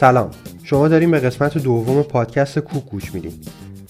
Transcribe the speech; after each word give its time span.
سلام. 0.00 0.30
شما 0.62 0.88
داریم 0.88 1.10
به 1.10 1.20
قسمت 1.20 1.58
دوم 1.58 2.02
پادکست 2.02 2.58
کوک 2.58 2.84
گوش 2.84 3.14
میدیم 3.14 3.40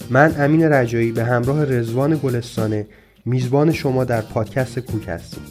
من 0.09 0.35
امین 0.39 0.63
رجایی 0.63 1.11
به 1.11 1.23
همراه 1.23 1.65
رزوان 1.65 2.19
گلستانه 2.23 2.87
میزبان 3.25 3.71
شما 3.71 4.03
در 4.03 4.21
پادکست 4.21 4.79
کوک 4.79 5.07
هستیم. 5.07 5.43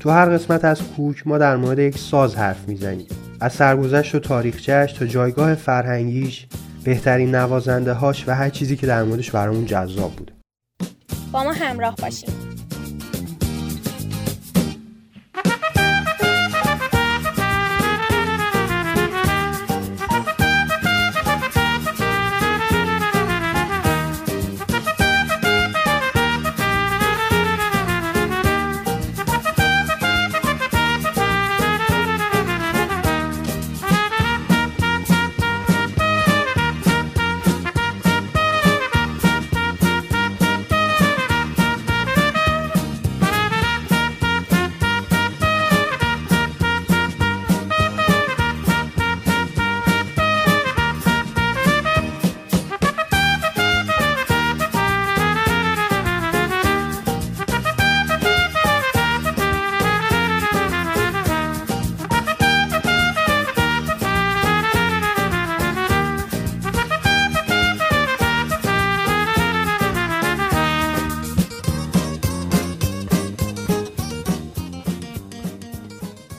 تو 0.00 0.10
هر 0.10 0.26
قسمت 0.26 0.64
از 0.64 0.82
کوک 0.82 1.26
ما 1.26 1.38
در 1.38 1.56
مورد 1.56 1.78
یک 1.78 1.98
ساز 1.98 2.36
حرف 2.36 2.68
می‌زنیم. 2.68 3.06
از 3.40 3.52
سرگذشت 3.52 4.14
و 4.14 4.18
تاریخچهش 4.18 4.92
تا 4.92 5.06
جایگاه 5.06 5.54
فرهنگیش 5.54 6.46
بهترین 6.84 7.34
نوازنده 7.34 7.92
هاش 7.92 8.28
و 8.28 8.34
هر 8.34 8.48
چیزی 8.50 8.76
که 8.76 8.86
در 8.86 9.02
موردش 9.02 9.30
برامون 9.30 9.66
جذاب 9.66 10.12
بوده. 10.12 10.32
با 11.32 11.44
ما 11.44 11.52
همراه 11.52 11.94
باشیم 12.02 12.51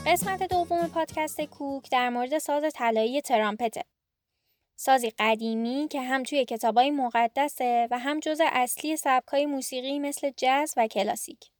قسمت 0.06 0.42
دوم 0.42 0.88
پادکست 0.88 1.40
کوک 1.40 1.90
در 1.90 2.08
مورد 2.08 2.38
ساز 2.38 2.64
طلایی 2.74 3.20
ترامپته. 3.20 3.84
سازی 4.76 5.10
قدیمی 5.18 5.88
که 5.90 6.00
هم 6.02 6.22
توی 6.22 6.44
کتابای 6.44 6.90
مقدسه 6.90 7.88
و 7.90 7.98
هم 7.98 8.20
جز 8.20 8.40
اصلی 8.44 8.96
سبکای 8.96 9.46
موسیقی 9.46 9.98
مثل 9.98 10.30
جاز 10.36 10.74
و 10.76 10.86
کلاسیک. 10.86 11.50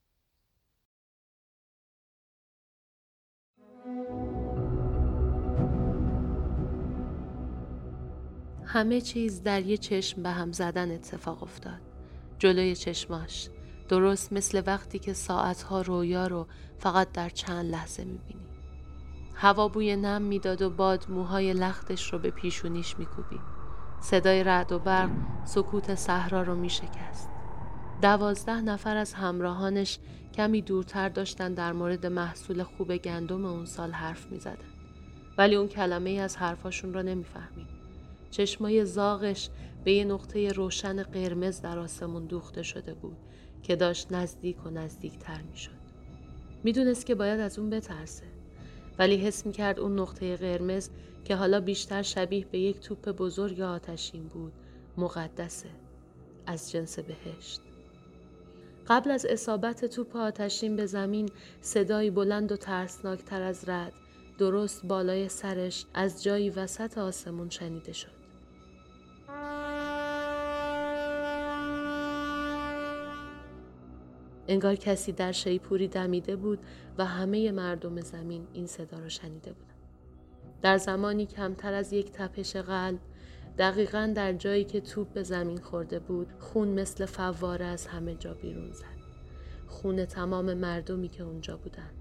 همه 8.64 9.00
چیز 9.00 9.42
در 9.42 9.62
یه 9.62 9.76
چشم 9.76 10.22
به 10.22 10.30
هم 10.30 10.52
زدن 10.52 10.90
اتفاق 10.90 11.42
افتاد. 11.42 11.80
جلوی 12.38 12.76
چشماش. 12.76 13.48
درست 13.88 14.32
مثل 14.32 14.62
وقتی 14.66 14.98
که 14.98 15.12
ساعتها 15.12 15.82
رویا 15.82 16.26
رو 16.26 16.46
فقط 16.78 17.12
در 17.12 17.28
چند 17.28 17.70
لحظه 17.70 18.04
می‌بینی. 18.04 18.46
هوا 19.34 19.68
بوی 19.68 19.96
نم 19.96 20.22
می‌داد 20.22 20.62
و 20.62 20.70
باد 20.70 21.06
موهای 21.08 21.52
لختش 21.52 22.12
رو 22.12 22.18
به 22.18 22.30
پیشونیش 22.30 22.98
میکوبید 22.98 23.40
صدای 24.00 24.44
رعد 24.44 24.72
و 24.72 24.78
برق 24.78 25.10
سکوت 25.44 25.94
صحرا 25.94 26.42
رو 26.42 26.54
میشکست. 26.54 27.28
دوازده 28.02 28.60
نفر 28.60 28.96
از 28.96 29.14
همراهانش 29.14 29.98
کمی 30.34 30.62
دورتر 30.62 31.08
داشتن 31.08 31.54
در 31.54 31.72
مورد 31.72 32.06
محصول 32.06 32.62
خوب 32.62 32.96
گندم 32.96 33.44
اون 33.44 33.64
سال 33.64 33.92
حرف 33.92 34.26
می‌زدن. 34.26 34.56
ولی 35.38 35.54
اون 35.54 35.68
کلمه 35.68 36.10
ای 36.10 36.18
از 36.18 36.36
حرفاشون 36.36 36.94
رو 36.94 37.02
نمی‌فهمید. 37.02 37.66
چشمای 38.30 38.84
زاغش 38.84 39.50
به 39.84 39.92
یه 39.92 40.04
نقطه 40.04 40.52
روشن 40.52 41.02
قرمز 41.02 41.60
در 41.60 41.78
آسمون 41.78 42.26
دوخته 42.26 42.62
شده 42.62 42.94
بود. 42.94 43.16
که 43.64 43.76
داشت 43.76 44.12
نزدیک 44.12 44.66
و 44.66 44.70
نزدیکتر 44.70 45.40
می‌شد. 45.50 45.84
می‌دونست 46.64 47.06
که 47.06 47.14
باید 47.14 47.40
از 47.40 47.58
اون 47.58 47.70
بترسه. 47.70 48.24
ولی 48.98 49.16
حس 49.16 49.46
می 49.46 49.52
کرد 49.52 49.80
اون 49.80 49.98
نقطه 49.98 50.36
قرمز 50.36 50.88
که 51.24 51.36
حالا 51.36 51.60
بیشتر 51.60 52.02
شبیه 52.02 52.46
به 52.50 52.58
یک 52.58 52.80
توپ 52.80 53.08
بزرگ 53.08 53.60
آتشین 53.60 54.28
بود 54.28 54.52
مقدسه. 54.96 55.68
از 56.46 56.72
جنس 56.72 56.98
بهشت. 56.98 57.60
قبل 58.88 59.10
از 59.10 59.26
اصابت 59.26 59.84
توپ 59.84 60.16
آتشین 60.16 60.76
به 60.76 60.86
زمین 60.86 61.28
صدایی 61.60 62.10
بلند 62.10 62.52
و 62.52 62.56
ترسناکتر 62.56 63.42
از 63.42 63.68
رد 63.68 63.92
درست 64.38 64.86
بالای 64.86 65.28
سرش 65.28 65.86
از 65.94 66.22
جایی 66.22 66.50
وسط 66.50 66.98
آسمون 66.98 67.50
شنیده 67.50 67.92
شد. 67.92 68.23
انگار 74.48 74.74
کسی 74.74 75.12
در 75.12 75.32
شیپوری 75.32 75.88
دمیده 75.88 76.36
بود 76.36 76.58
و 76.98 77.04
همه 77.04 77.52
مردم 77.52 78.00
زمین 78.00 78.46
این 78.52 78.66
صدا 78.66 78.98
را 78.98 79.08
شنیده 79.08 79.52
بودند. 79.52 79.74
در 80.62 80.78
زمانی 80.78 81.26
کمتر 81.26 81.74
از 81.74 81.92
یک 81.92 82.12
تپش 82.12 82.56
قلب 82.56 82.98
دقیقا 83.58 84.12
در 84.16 84.32
جایی 84.32 84.64
که 84.64 84.80
توپ 84.80 85.12
به 85.12 85.22
زمین 85.22 85.58
خورده 85.58 85.98
بود 85.98 86.32
خون 86.38 86.68
مثل 86.68 87.06
فواره 87.06 87.64
از 87.64 87.86
همه 87.86 88.14
جا 88.14 88.34
بیرون 88.34 88.72
زد. 88.72 88.84
خون 89.66 90.04
تمام 90.04 90.54
مردمی 90.54 91.08
که 91.08 91.22
اونجا 91.22 91.56
بودند. 91.56 91.94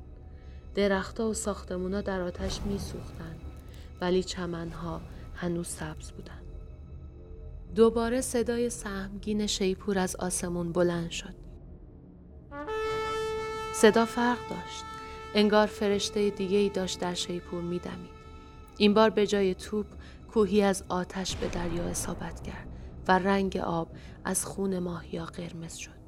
درختها 0.76 1.30
و 1.30 1.34
ساختمونا 1.34 2.02
در 2.02 2.22
آتش 2.22 2.62
می 2.62 2.78
سوختن 2.78 3.36
ولی 4.02 4.24
چمنها 4.24 5.02
هنوز 5.36 5.68
سبز 5.68 6.12
بودند. 6.12 6.44
دوباره 7.76 8.22
صدای 8.22 8.70
سهمگین 8.70 9.48
شیپور 9.48 10.00
از 10.00 10.16
آسمون 10.16 10.72
بلند 10.72 11.12
شد. 11.12 11.34
صدا 13.74 14.06
فرق 14.06 14.38
داشت. 14.50 14.84
انگار 15.36 15.68
فرشته 15.68 16.30
دیگه 16.30 16.58
ای 16.58 16.70
داشت 16.70 17.00
در 17.00 17.14
شیپور 17.14 17.62
میدمید. 17.62 18.14
این 18.78 18.94
بار 18.94 19.10
به 19.10 19.28
جای 19.28 19.56
توپ 19.56 19.86
کوهی 20.34 20.62
از 20.62 20.84
آتش 20.90 21.36
به 21.36 21.48
دریا 21.48 21.84
اصابت 21.84 22.42
کرد 22.42 22.68
و 23.08 23.20
رنگ 23.20 23.58
آب 23.58 23.88
از 24.26 24.46
خون 24.46 24.80
ماهیا 24.80 25.26
قرمز 25.26 25.76
شد. 25.76 26.04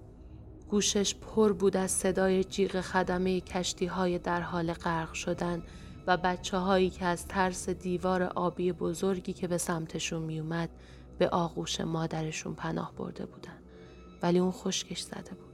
گوشش 0.70 1.16
پر 1.16 1.54
بود 1.54 1.78
از 1.78 1.92
صدای 1.92 2.44
جیغ 2.44 2.82
خدمه 2.82 3.42
کشتی 3.42 3.86
های 3.86 4.20
در 4.20 4.42
حال 4.42 4.74
غرق 4.74 5.14
شدن 5.14 5.64
و 6.08 6.18
بچه 6.18 6.58
هایی 6.58 6.90
که 6.90 7.06
از 7.06 7.28
ترس 7.28 7.70
دیوار 7.70 8.24
آبی 8.24 8.72
بزرگی 8.72 9.34
که 9.34 9.48
به 9.48 9.58
سمتشون 9.58 10.22
میومد 10.22 10.70
به 11.18 11.30
آغوش 11.30 11.82
مادرشون 11.82 12.54
پناه 12.54 12.94
برده 12.98 13.26
بودن. 13.26 13.58
ولی 14.22 14.40
اون 14.40 14.52
خشکش 14.52 15.02
زده 15.02 15.34
بود. 15.36 15.45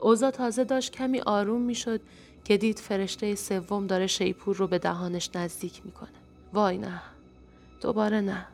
اوزا 0.00 0.30
تازه 0.30 0.64
داشت 0.64 0.92
کمی 0.92 1.20
آروم 1.20 1.62
می‌شد 1.62 2.00
که 2.44 2.56
دید 2.56 2.78
فرشته 2.78 3.34
سوم 3.34 3.86
داره 3.86 4.06
شیپور 4.06 4.56
رو 4.56 4.66
به 4.66 4.78
دهانش 4.78 5.30
نزدیک 5.34 5.82
می‌کنه. 5.84 6.08
وای 6.52 6.78
نه. 6.78 7.00
دوباره 7.80 8.20
نه. 8.20 8.46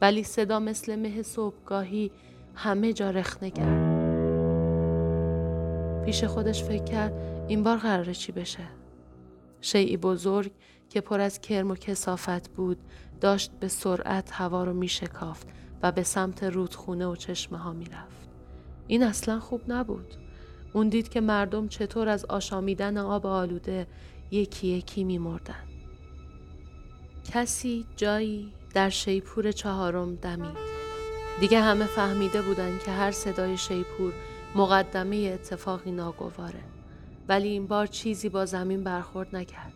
ولی 0.00 0.22
صدا 0.22 0.60
مثل 0.60 0.96
مه 0.96 1.22
صبحگاهی 1.22 2.10
همه 2.54 2.92
جا 2.92 3.10
رخنه 3.10 3.50
کرد. 3.50 3.96
پیش 6.04 6.24
خودش 6.24 6.64
فکر 6.64 6.84
کرد 6.84 7.12
این 7.48 7.62
بار 7.62 7.76
قراره 7.76 8.14
چی 8.14 8.32
بشه؟ 8.32 8.68
شیعی 9.60 9.96
بزرگ 9.96 10.52
که 10.90 11.00
پر 11.00 11.20
از 11.20 11.40
کرم 11.40 11.70
و 11.70 11.74
کسافت 11.74 12.48
بود 12.48 12.78
داشت 13.20 13.50
به 13.60 13.68
سرعت 13.68 14.30
هوا 14.32 14.64
رو 14.64 14.72
می 14.72 14.88
شکافت 14.88 15.48
و 15.82 15.92
به 15.92 16.02
سمت 16.02 16.44
رودخونه 16.44 17.06
و 17.06 17.16
چشمه 17.16 17.58
ها 17.58 17.72
می 17.72 17.84
رفت. 17.84 18.28
این 18.86 19.02
اصلا 19.02 19.40
خوب 19.40 19.60
نبود. 19.68 20.25
اون 20.76 20.88
دید 20.88 21.08
که 21.08 21.20
مردم 21.20 21.68
چطور 21.68 22.08
از 22.08 22.24
آشامیدن 22.24 22.96
آب 22.98 23.26
آلوده 23.26 23.86
یکی 24.30 24.66
یکی 24.66 25.04
میمردن. 25.04 25.64
کسی 27.32 27.84
جایی 27.96 28.52
در 28.74 28.88
شیپور 28.88 29.52
چهارم 29.52 30.14
دمید. 30.14 30.56
دیگه 31.40 31.60
همه 31.60 31.84
فهمیده 31.84 32.42
بودن 32.42 32.78
که 32.84 32.90
هر 32.90 33.10
صدای 33.10 33.56
شیپور 33.56 34.12
مقدمه 34.54 35.16
اتفاقی 35.16 35.90
ناگواره. 35.90 36.62
ولی 37.28 37.48
این 37.48 37.66
بار 37.66 37.86
چیزی 37.86 38.28
با 38.28 38.46
زمین 38.46 38.84
برخورد 38.84 39.36
نکرد. 39.36 39.72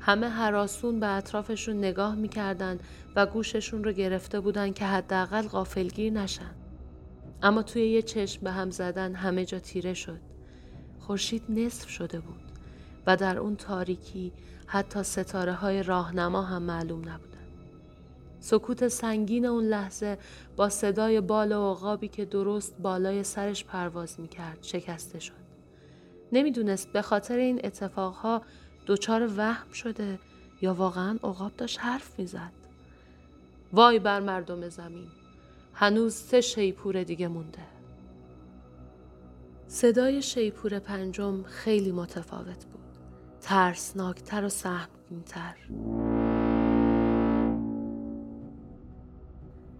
همه 0.00 0.28
حراسون 0.28 1.00
به 1.00 1.06
اطرافشون 1.06 1.78
نگاه 1.78 2.14
می‌کردن 2.14 2.78
و 3.16 3.26
گوششون 3.26 3.84
رو 3.84 3.92
گرفته 3.92 4.40
بودن 4.40 4.72
که 4.72 4.84
حداقل 4.84 5.48
غافلگیر 5.48 6.12
نشن. 6.12 6.57
اما 7.42 7.62
توی 7.62 7.86
یه 7.86 8.02
چشم 8.02 8.42
به 8.42 8.50
هم 8.50 8.70
زدن 8.70 9.14
همه 9.14 9.44
جا 9.44 9.58
تیره 9.58 9.94
شد. 9.94 10.20
خورشید 10.98 11.42
نصف 11.48 11.88
شده 11.88 12.20
بود 12.20 12.40
و 13.06 13.16
در 13.16 13.38
اون 13.38 13.56
تاریکی 13.56 14.32
حتی 14.66 15.02
ستاره 15.02 15.52
های 15.52 15.82
راهنما 15.82 16.42
هم 16.42 16.62
معلوم 16.62 17.08
نبودن. 17.08 17.38
سکوت 18.40 18.88
سنگین 18.88 19.46
اون 19.46 19.64
لحظه 19.64 20.18
با 20.56 20.68
صدای 20.68 21.20
بال 21.20 21.52
و 21.52 21.70
عقابی 21.70 22.08
که 22.08 22.24
درست 22.24 22.76
بالای 22.78 23.24
سرش 23.24 23.64
پرواز 23.64 24.20
می‌کرد 24.20 24.58
شکسته 24.62 25.18
شد. 25.18 25.48
نمی‌دونست 26.32 26.92
به 26.92 27.02
خاطر 27.02 27.36
این 27.36 27.60
اتفاقها 27.64 28.42
دچار 28.86 29.30
وهم 29.36 29.72
شده 29.72 30.18
یا 30.62 30.74
واقعا 30.74 31.18
عقاب 31.22 31.56
داشت 31.56 31.80
حرف 31.80 32.18
می‌زد. 32.18 32.52
وای 33.72 33.98
بر 33.98 34.20
مردم 34.20 34.68
زمین. 34.68 35.08
هنوز 35.80 36.14
سه 36.14 36.40
شیپور 36.40 37.02
دیگه 37.02 37.28
مونده. 37.28 37.58
صدای 39.66 40.22
شیپور 40.22 40.78
پنجم 40.78 41.42
خیلی 41.42 41.92
متفاوت 41.92 42.64
بود. 42.64 42.98
ترسناکتر 43.40 44.44
و 44.44 44.48
سهمگینتر. 44.48 45.54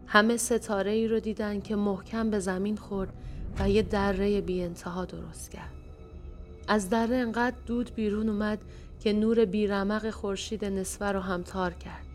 همه 0.06 0.36
ستاره 0.36 0.90
ای 0.90 1.08
رو 1.08 1.20
دیدن 1.20 1.60
که 1.60 1.76
محکم 1.76 2.30
به 2.30 2.38
زمین 2.38 2.76
خورد 2.76 3.12
و 3.58 3.70
یه 3.70 3.82
دره 3.82 4.40
بی 4.40 4.62
انتها 4.62 5.04
درست 5.04 5.50
کرد. 5.50 5.74
از 6.68 6.90
دره 6.90 7.16
انقدر 7.16 7.56
دود 7.66 7.94
بیرون 7.94 8.28
اومد 8.28 8.58
که 9.00 9.12
نور 9.12 9.44
بیرمق 9.44 10.10
خورشید 10.10 10.64
نصفه 10.64 11.06
رو 11.06 11.20
هم 11.20 11.42
تار 11.42 11.72
کرد. 11.72 12.06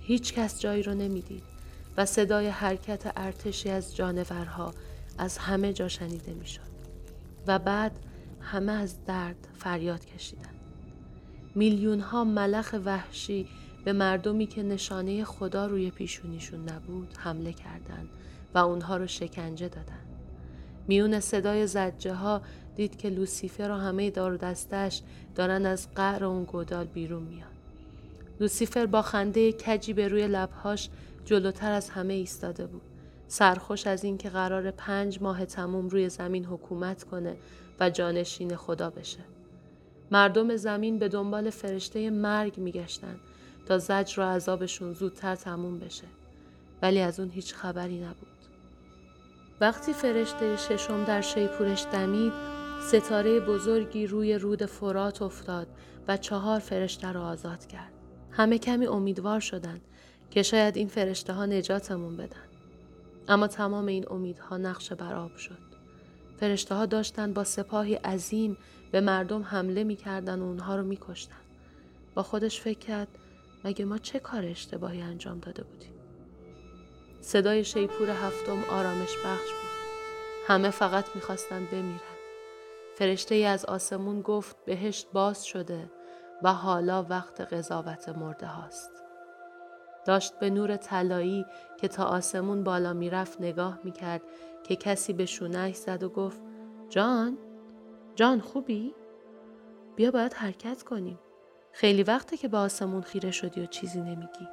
هیچ 0.00 0.34
کس 0.34 0.60
جایی 0.60 0.82
رو 0.82 0.94
نمی‌دید 0.94 1.53
و 1.96 2.06
صدای 2.06 2.48
حرکت 2.48 3.12
ارتشی 3.16 3.70
از 3.70 3.96
جانورها 3.96 4.74
از 5.18 5.38
همه 5.38 5.72
جا 5.72 5.88
شنیده 5.88 6.34
می‌شد. 6.34 6.74
و 7.46 7.58
بعد 7.58 7.92
همه 8.40 8.72
از 8.72 9.04
درد 9.04 9.48
فریاد 9.58 10.04
کشیدند. 10.04 10.54
میلیون 11.54 12.00
ها 12.00 12.24
ملخ 12.24 12.74
وحشی 12.84 13.48
به 13.84 13.92
مردمی 13.92 14.46
که 14.46 14.62
نشانه 14.62 15.24
خدا 15.24 15.66
روی 15.66 15.90
پیشونیشون 15.90 16.68
نبود 16.68 17.14
حمله 17.18 17.52
کردند 17.52 18.08
و 18.54 18.58
اونها 18.58 18.96
رو 18.96 19.06
شکنجه 19.06 19.68
دادند. 19.68 20.06
میون 20.88 21.20
صدای 21.20 21.66
زجه 21.66 22.14
ها 22.14 22.42
دید 22.76 22.96
که 22.96 23.10
لوسیفر 23.10 23.70
و 23.70 23.74
همه 23.74 24.10
دار 24.10 24.36
دستش 24.36 25.02
دارن 25.34 25.66
از 25.66 25.94
قعر 25.94 26.24
اون 26.24 26.44
گودال 26.44 26.86
بیرون 26.86 27.22
میان. 27.22 27.53
لوسیفر 28.40 28.86
با 28.86 29.02
خنده 29.02 29.52
کجی 29.52 29.92
به 29.92 30.08
روی 30.08 30.28
لبهاش 30.28 30.88
جلوتر 31.24 31.72
از 31.72 31.90
همه 31.90 32.14
ایستاده 32.14 32.66
بود. 32.66 32.82
سرخوش 33.28 33.86
از 33.86 34.04
اینکه 34.04 34.30
قرار 34.30 34.70
پنج 34.70 35.22
ماه 35.22 35.44
تموم 35.44 35.88
روی 35.88 36.08
زمین 36.08 36.44
حکومت 36.44 37.04
کنه 37.04 37.36
و 37.80 37.90
جانشین 37.90 38.56
خدا 38.56 38.90
بشه. 38.90 39.20
مردم 40.10 40.56
زمین 40.56 40.98
به 40.98 41.08
دنبال 41.08 41.50
فرشته 41.50 42.10
مرگ 42.10 42.58
میگشتن 42.58 43.16
تا 43.66 43.78
زجر 43.78 44.20
و 44.20 44.24
عذابشون 44.24 44.92
زودتر 44.92 45.34
تموم 45.34 45.78
بشه. 45.78 46.06
ولی 46.82 47.00
از 47.00 47.20
اون 47.20 47.30
هیچ 47.30 47.54
خبری 47.54 48.00
نبود. 48.00 48.28
وقتی 49.60 49.92
فرشته 49.92 50.56
ششم 50.56 51.04
در 51.04 51.20
شیپورش 51.20 51.86
دمید 51.92 52.32
ستاره 52.88 53.40
بزرگی 53.40 54.06
روی 54.06 54.38
رود 54.38 54.66
فرات 54.66 55.22
افتاد 55.22 55.66
و 56.08 56.16
چهار 56.16 56.58
فرشته 56.58 57.12
را 57.12 57.22
آزاد 57.26 57.66
کرد. 57.66 57.93
همه 58.36 58.58
کمی 58.58 58.86
امیدوار 58.86 59.40
شدند 59.40 59.80
که 60.30 60.42
شاید 60.42 60.76
این 60.76 60.88
فرشته 60.88 61.32
ها 61.32 61.46
نجاتمون 61.46 62.16
بدن. 62.16 62.48
اما 63.28 63.46
تمام 63.46 63.86
این 63.86 64.04
امیدها 64.10 64.56
نقش 64.56 64.92
بر 64.92 65.14
آب 65.14 65.36
شد. 65.36 65.58
فرشته 66.40 66.74
ها 66.74 66.86
داشتن 66.86 67.32
با 67.32 67.44
سپاهی 67.44 67.94
عظیم 67.94 68.56
به 68.92 69.00
مردم 69.00 69.42
حمله 69.42 69.84
می‌کردن 69.84 70.38
و 70.38 70.44
اونها 70.44 70.76
رو 70.76 70.82
میکشتن. 70.82 71.34
با 72.14 72.22
خودش 72.22 72.60
فکر 72.60 72.78
کرد 72.78 73.08
مگه 73.64 73.84
ما 73.84 73.98
چه 73.98 74.18
کار 74.18 74.44
اشتباهی 74.44 75.02
انجام 75.02 75.38
داده 75.38 75.62
بودیم؟ 75.62 75.92
صدای 77.20 77.64
شیپور 77.64 78.10
هفتم 78.10 78.64
آرامش 78.70 79.16
بخش 79.24 79.50
بود. 79.50 79.70
همه 80.46 80.70
فقط 80.70 81.04
می‌خواستن 81.14 81.64
بمیرن. 81.72 82.00
فرشته 82.94 83.34
ای 83.34 83.44
از 83.44 83.64
آسمون 83.64 84.20
گفت 84.20 84.56
بهشت 84.64 85.06
باز 85.12 85.44
شده 85.44 85.90
و 86.42 86.52
حالا 86.52 87.02
وقت 87.02 87.40
قضاوت 87.40 88.08
مرده 88.08 88.46
هاست. 88.46 88.90
داشت 90.04 90.38
به 90.38 90.50
نور 90.50 90.76
طلایی 90.76 91.46
که 91.76 91.88
تا 91.88 92.04
آسمون 92.04 92.64
بالا 92.64 92.92
می‌رفت 92.92 93.40
نگاه 93.40 93.78
می‌کرد 93.84 94.22
که 94.64 94.76
کسی 94.76 95.12
به 95.12 95.26
شونهش 95.26 95.76
زد 95.76 96.02
و 96.02 96.08
گفت 96.08 96.42
جان 96.88 97.38
جان 98.14 98.40
خوبی؟ 98.40 98.94
بیا 99.96 100.10
باید 100.10 100.32
حرکت 100.32 100.82
کنیم. 100.82 101.18
خیلی 101.72 102.02
وقته 102.02 102.36
که 102.36 102.48
به 102.48 102.56
آسمون 102.56 103.02
خیره 103.02 103.30
شدی 103.30 103.60
و 103.60 103.66
چیزی 103.66 104.00
نمیگی. 104.00 104.48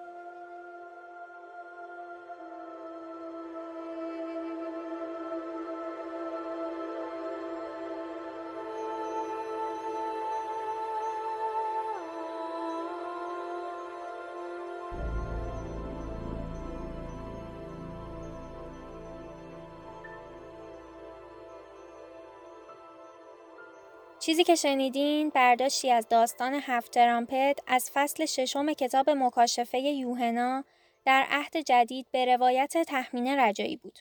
چیزی 24.21 24.44
که 24.44 24.56
شنیدین 24.56 25.29
برداشتی 25.29 25.91
از 25.91 26.07
داستان 26.09 26.53
هفت 26.53 26.91
ترامپت 26.91 27.59
از 27.68 27.91
فصل 27.94 28.25
ششم 28.25 28.73
کتاب 28.73 29.09
مکاشفه 29.09 29.79
یوهنا 29.79 30.63
در 31.06 31.25
عهد 31.29 31.57
جدید 31.57 32.07
به 32.12 32.25
روایت 32.25 32.77
تحمین 32.77 33.27
رجایی 33.27 33.75
بود. 33.75 34.00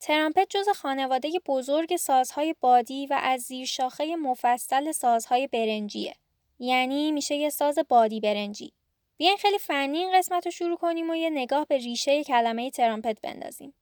ترامپت 0.00 0.46
جز 0.50 0.68
خانواده 0.68 1.30
بزرگ 1.46 1.96
سازهای 1.96 2.54
بادی 2.60 3.06
و 3.06 3.18
از 3.22 3.40
زیر 3.40 3.66
شاخه 3.66 4.16
مفصل 4.16 4.92
سازهای 4.92 5.46
برنجیه. 5.46 6.14
یعنی 6.58 7.12
میشه 7.12 7.34
یه 7.34 7.50
ساز 7.50 7.78
بادی 7.88 8.20
برنجی. 8.20 8.72
بیاین 9.16 9.36
خیلی 9.36 9.58
فنی 9.58 9.98
این 9.98 10.18
قسمت 10.18 10.46
رو 10.46 10.50
شروع 10.50 10.76
کنیم 10.76 11.10
و 11.10 11.14
یه 11.14 11.30
نگاه 11.30 11.66
به 11.66 11.76
ریشه 11.76 12.24
کلمه 12.24 12.70
ترامپت 12.70 13.20
بندازیم. 13.20 13.74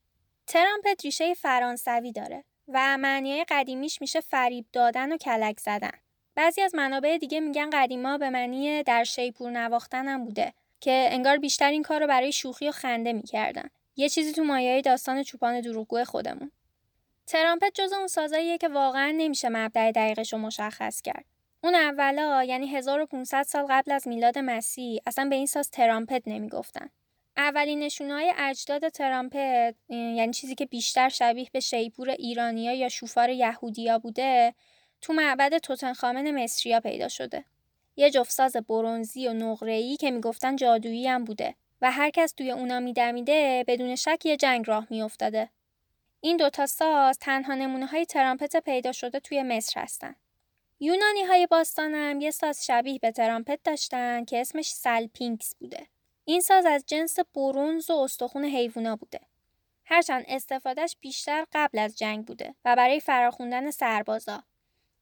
ترامپت 0.47 1.05
ریشه 1.05 1.35
فرانسوی 1.35 2.13
داره 2.13 2.45
و 2.69 2.99
معنیای 2.99 3.45
قدیمیش 3.49 4.01
میشه 4.01 4.21
فریب 4.21 4.67
دادن 4.73 5.13
و 5.13 5.17
کلک 5.17 5.61
زدن. 5.61 5.93
بعضی 6.35 6.63
از 6.63 6.75
منابع 6.75 7.19
دیگه 7.19 7.41
میگن 7.41 7.71
قدیما 7.73 8.19
به 8.19 8.31
معنی 8.31 8.83
در 8.83 9.05
شیپور 9.05 9.51
نواختن 9.51 10.09
هم 10.09 10.25
بوده 10.25 10.53
که 10.81 11.09
انگار 11.11 11.37
بیشتر 11.37 11.71
این 11.71 11.83
کار 11.83 12.01
رو 12.01 12.07
برای 12.07 12.33
شوخی 12.33 12.69
و 12.69 12.73
خنده 12.73 13.13
می‌کردن. 13.13 13.71
یه 13.97 14.09
چیزی 14.09 14.33
تو 14.33 14.45
مایه 14.45 14.81
داستان 14.81 15.23
چوپان 15.23 15.61
دروغگو 15.61 16.05
خودمون. 16.05 16.51
ترامپت 17.27 17.71
جز 17.75 17.93
اون 17.93 18.07
سازاییه 18.07 18.59
که 18.59 18.69
واقعا 18.69 19.15
نمیشه 19.17 19.49
مبدع 19.49 19.93
دقیقش 19.93 20.33
رو 20.33 20.39
مشخص 20.39 21.03
کرد. 21.03 21.25
اون 21.65 21.75
اولا 21.75 22.45
یعنی 22.45 22.67
1500 22.67 23.43
سال 23.43 23.67
قبل 23.71 23.93
از 23.93 24.09
میلاد 24.09 24.39
مسیح 24.39 25.01
اصلا 25.07 25.25
به 25.29 25.37
این 25.37 25.47
ساز 25.47 25.71
ترامپت 25.71 26.23
نمی‌گفتن. 26.27 26.91
اولین 27.39 27.79
نشونهای 27.79 28.35
اجداد 28.39 28.89
ترامپت 28.89 29.75
یعنی 29.89 30.33
چیزی 30.33 30.55
که 30.55 30.67
بیشتر 30.67 31.09
شبیه 31.09 31.49
به 31.53 31.61
شیپور 31.61 32.11
ایرانیا 32.11 32.73
یا 32.73 32.89
شوفار 32.89 33.31
یهودیا 33.31 33.99
بوده 33.99 34.55
تو 35.01 35.13
معبد 35.13 35.59
توتنخامن 35.59 36.31
مصریا 36.31 36.81
پیدا 36.81 37.09
شده. 37.09 37.45
یه 37.97 38.11
جفتساز 38.11 38.57
برونزی 38.57 39.29
و 39.29 39.33
نقره‌ای 39.33 39.97
که 39.97 40.11
می‌گفتن 40.11 40.57
جادویی 40.57 41.09
هم 41.09 41.25
بوده 41.25 41.55
و 41.83 41.91
هر 41.91 42.11
کس 42.11 42.33
توی 42.33 42.51
اونا 42.51 42.81
میدمیده 42.81 43.65
بدون 43.67 43.97
شک 43.97 44.27
یه 44.27 44.37
جنگ 44.37 44.65
راه 44.69 44.87
میافتاده. 44.91 45.49
این 46.21 46.37
دوتا 46.37 46.67
ساز 46.67 47.19
تنها 47.19 47.55
نمونه 47.55 47.87
های 47.87 48.07
ترامپت 48.07 48.57
پیدا 48.57 48.93
شده 48.93 49.21
توی 49.21 49.43
مصر 49.43 49.81
هستن. 49.81 50.15
یونانی 50.81 51.23
های 51.23 51.47
باستان 51.47 51.95
هم 51.95 52.21
یه 52.21 52.31
ساز 52.31 52.67
شبیه 52.67 52.99
به 52.99 53.11
ترامپت 53.11 53.59
داشتن 53.65 54.25
که 54.25 54.41
اسمش 54.41 54.71
سلپینکس 54.71 55.55
بوده. 55.55 55.87
این 56.29 56.41
ساز 56.41 56.67
از 56.67 56.85
جنس 56.87 57.17
برونز 57.35 57.91
و 57.91 57.95
استخون 57.95 58.45
حیوونا 58.45 58.97
بوده. 58.97 59.21
هرچند 59.85 60.25
استفادهش 60.29 60.97
بیشتر 61.01 61.45
قبل 61.53 61.79
از 61.79 61.99
جنگ 61.99 62.25
بوده 62.25 62.55
و 62.65 62.77
برای 62.77 63.01
فراخوندن 63.01 63.71
سربازا. 63.71 64.43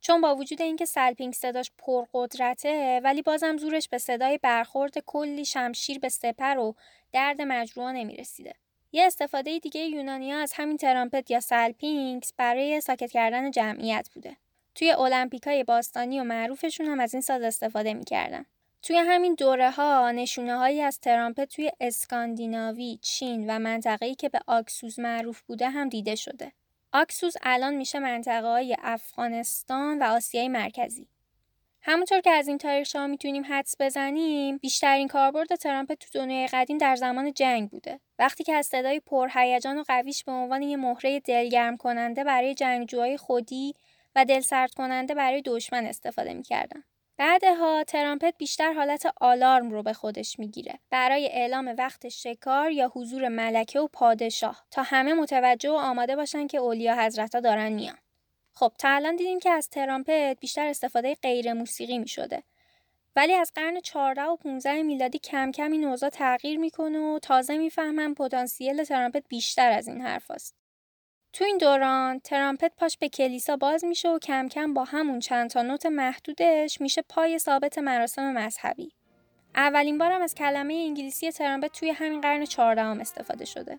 چون 0.00 0.20
با 0.20 0.36
وجود 0.36 0.62
اینکه 0.62 0.84
سلپینکس 0.84 1.34
صداش 1.34 1.70
پرقدرته 1.78 3.00
ولی 3.04 3.22
بازم 3.22 3.56
زورش 3.56 3.88
به 3.88 3.98
صدای 3.98 4.38
برخورد 4.38 4.98
کلی 4.98 5.44
شمشیر 5.44 5.98
به 5.98 6.08
سپر 6.08 6.58
و 6.58 6.74
درد 7.12 7.42
مجروحا 7.42 7.92
نمی‌رسیده. 7.92 8.54
یه 8.92 9.06
استفاده 9.06 9.58
دیگه 9.58 9.80
یونانیا 9.80 10.38
از 10.38 10.52
همین 10.52 10.76
ترامپت 10.76 11.30
یا 11.30 11.40
سلپینکس 11.40 12.32
برای 12.36 12.80
ساکت 12.80 13.10
کردن 13.10 13.50
جمعیت 13.50 14.08
بوده. 14.14 14.36
توی 14.74 14.92
المپیکای 14.92 15.64
باستانی 15.64 16.20
و 16.20 16.24
معروفشون 16.24 16.86
هم 16.86 17.00
از 17.00 17.14
این 17.14 17.20
ساز 17.20 17.42
استفاده 17.42 17.94
می‌کردن. 17.94 18.46
توی 18.86 18.96
همین 18.96 19.34
دوره 19.34 19.70
ها 19.70 20.10
نشونه 20.10 20.56
هایی 20.56 20.82
از 20.82 21.00
ترامپت 21.00 21.54
توی 21.54 21.70
اسکاندیناوی، 21.80 22.98
چین 23.02 23.50
و 23.50 23.58
منطقه‌ای 23.58 24.14
که 24.14 24.28
به 24.28 24.40
آکسوز 24.46 25.00
معروف 25.00 25.40
بوده 25.40 25.70
هم 25.70 25.88
دیده 25.88 26.14
شده. 26.14 26.52
آکسوز 26.92 27.36
الان 27.42 27.74
میشه 27.74 27.98
منطقه 27.98 28.46
های 28.46 28.76
افغانستان 28.82 29.98
و 29.98 30.04
آسیای 30.04 30.48
مرکزی. 30.48 31.08
همونطور 31.82 32.20
که 32.20 32.30
از 32.30 32.48
این 32.48 32.58
تاریخ 32.58 32.96
ها 32.96 33.06
می‌تونیم 33.06 33.44
حدس 33.48 33.74
بزنیم 33.80 34.58
بیشترین 34.58 35.08
کاربرد 35.08 35.54
ترامپت 35.54 35.98
تو 35.98 36.18
دنیای 36.18 36.46
قدیم 36.46 36.78
در 36.78 36.96
زمان 36.96 37.32
جنگ 37.32 37.70
بوده 37.70 38.00
وقتی 38.18 38.44
که 38.44 38.54
از 38.54 38.66
صدای 38.66 39.00
پرهیجان 39.00 39.78
و 39.78 39.84
قویش 39.88 40.24
به 40.24 40.32
عنوان 40.32 40.62
یه 40.62 40.76
مهره 40.76 41.20
دلگرم 41.20 41.76
کننده 41.76 42.24
برای 42.24 42.54
جنگجوهای 42.54 43.16
خودی 43.16 43.74
و 44.16 44.24
دلسرد 44.24 44.74
کننده 44.74 45.14
برای 45.14 45.42
دشمن 45.42 45.86
استفاده 45.86 46.34
می‌کردن 46.34 46.82
بعدها 47.18 47.84
ترامپت 47.84 48.34
بیشتر 48.38 48.72
حالت 48.72 49.06
آلارم 49.20 49.70
رو 49.70 49.82
به 49.82 49.92
خودش 49.92 50.38
می‌گیره 50.38 50.78
برای 50.90 51.26
اعلام 51.26 51.74
وقت 51.78 52.08
شکار 52.08 52.70
یا 52.70 52.92
حضور 52.94 53.28
ملکه 53.28 53.80
و 53.80 53.88
پادشاه 53.92 54.66
تا 54.70 54.82
همه 54.82 55.14
متوجه 55.14 55.70
و 55.70 55.74
آماده 55.74 56.16
باشن 56.16 56.46
که 56.46 56.58
اولیا 56.58 56.96
حضرتا 56.96 57.40
دارن 57.40 57.72
میان 57.72 57.98
خب 58.52 58.72
تا 58.78 58.88
الان 58.88 59.16
دیدیم 59.16 59.38
که 59.38 59.50
از 59.50 59.68
ترامپت 59.68 60.40
بیشتر 60.40 60.66
استفاده 60.66 61.14
غیر 61.14 61.52
موسیقی 61.52 61.98
می 61.98 62.08
شده. 62.08 62.42
ولی 63.16 63.34
از 63.34 63.52
قرن 63.54 63.80
14 63.80 64.22
و 64.22 64.36
15 64.36 64.82
میلادی 64.82 65.18
کم 65.18 65.52
کم 65.52 65.72
این 65.72 65.84
اوضاع 65.84 66.10
تغییر 66.10 66.58
می‌کنه 66.58 66.98
و 66.98 67.18
تازه 67.18 67.58
می‌فهمم 67.58 68.14
پتانسیل 68.14 68.84
ترامپت 68.84 69.22
بیشتر 69.28 69.72
از 69.72 69.88
این 69.88 70.00
حرف 70.00 70.30
است. 70.30 70.65
تو 71.36 71.44
این 71.44 71.58
دوران 71.58 72.18
ترامپت 72.18 72.72
پاش 72.76 72.98
به 72.98 73.08
کلیسا 73.08 73.56
باز 73.56 73.84
میشه 73.84 74.08
و 74.08 74.18
کم 74.18 74.48
کم 74.48 74.74
با 74.74 74.84
همون 74.84 75.18
چند 75.18 75.50
تا 75.50 75.62
نوت 75.62 75.86
محدودش 75.86 76.80
میشه 76.80 77.02
پای 77.08 77.38
ثابت 77.38 77.78
مراسم 77.78 78.32
مذهبی. 78.32 78.92
اولین 79.54 79.98
بارم 79.98 80.22
از 80.22 80.34
کلمه 80.34 80.74
انگلیسی 80.74 81.30
ترامپت 81.30 81.72
توی 81.72 81.90
همین 81.90 82.20
قرن 82.20 82.44
14 82.44 82.82
هم 82.82 83.00
استفاده 83.00 83.44
شده. 83.44 83.78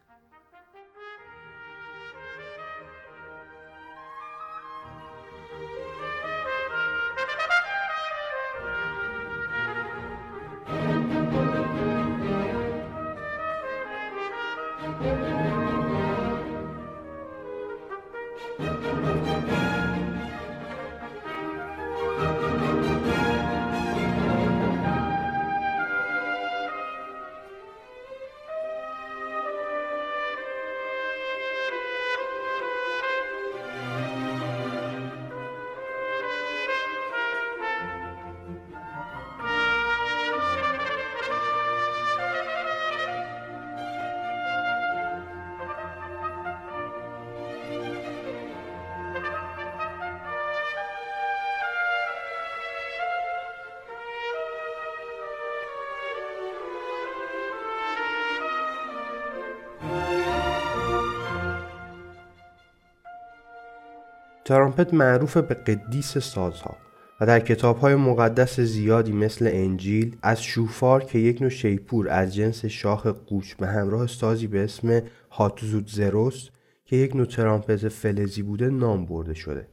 ترامپت 64.48 64.94
معروف 64.94 65.38
به 65.38 65.54
قدیس 65.56 66.18
سازها 66.18 66.78
و 67.22 67.26
در 67.26 67.40
کتاب 67.40 67.78
های 67.78 67.96
مقدس 67.96 68.60
زیادی 68.60 69.12
مثل 69.12 69.50
انجیل 69.54 70.16
از 70.22 70.44
شوفار 70.44 71.04
که 71.04 71.20
یک 71.20 71.42
نوع 71.42 71.50
شیپور 71.50 72.10
از 72.10 72.36
جنس 72.36 72.66
شاخ 72.66 73.08
قوچ 73.08 73.54
به 73.54 73.68
همراه 73.68 74.08
سازی 74.08 74.48
به 74.48 74.64
اسم 74.64 75.02
هاتوزود 75.30 75.88
زروس 75.90 76.50
که 76.86 76.96
یک 76.96 77.16
نوع 77.16 77.26
ترامپت 77.26 77.88
فلزی 77.88 78.42
بوده 78.42 78.70
نام 78.70 79.06
برده 79.06 79.34
شده. 79.34 79.68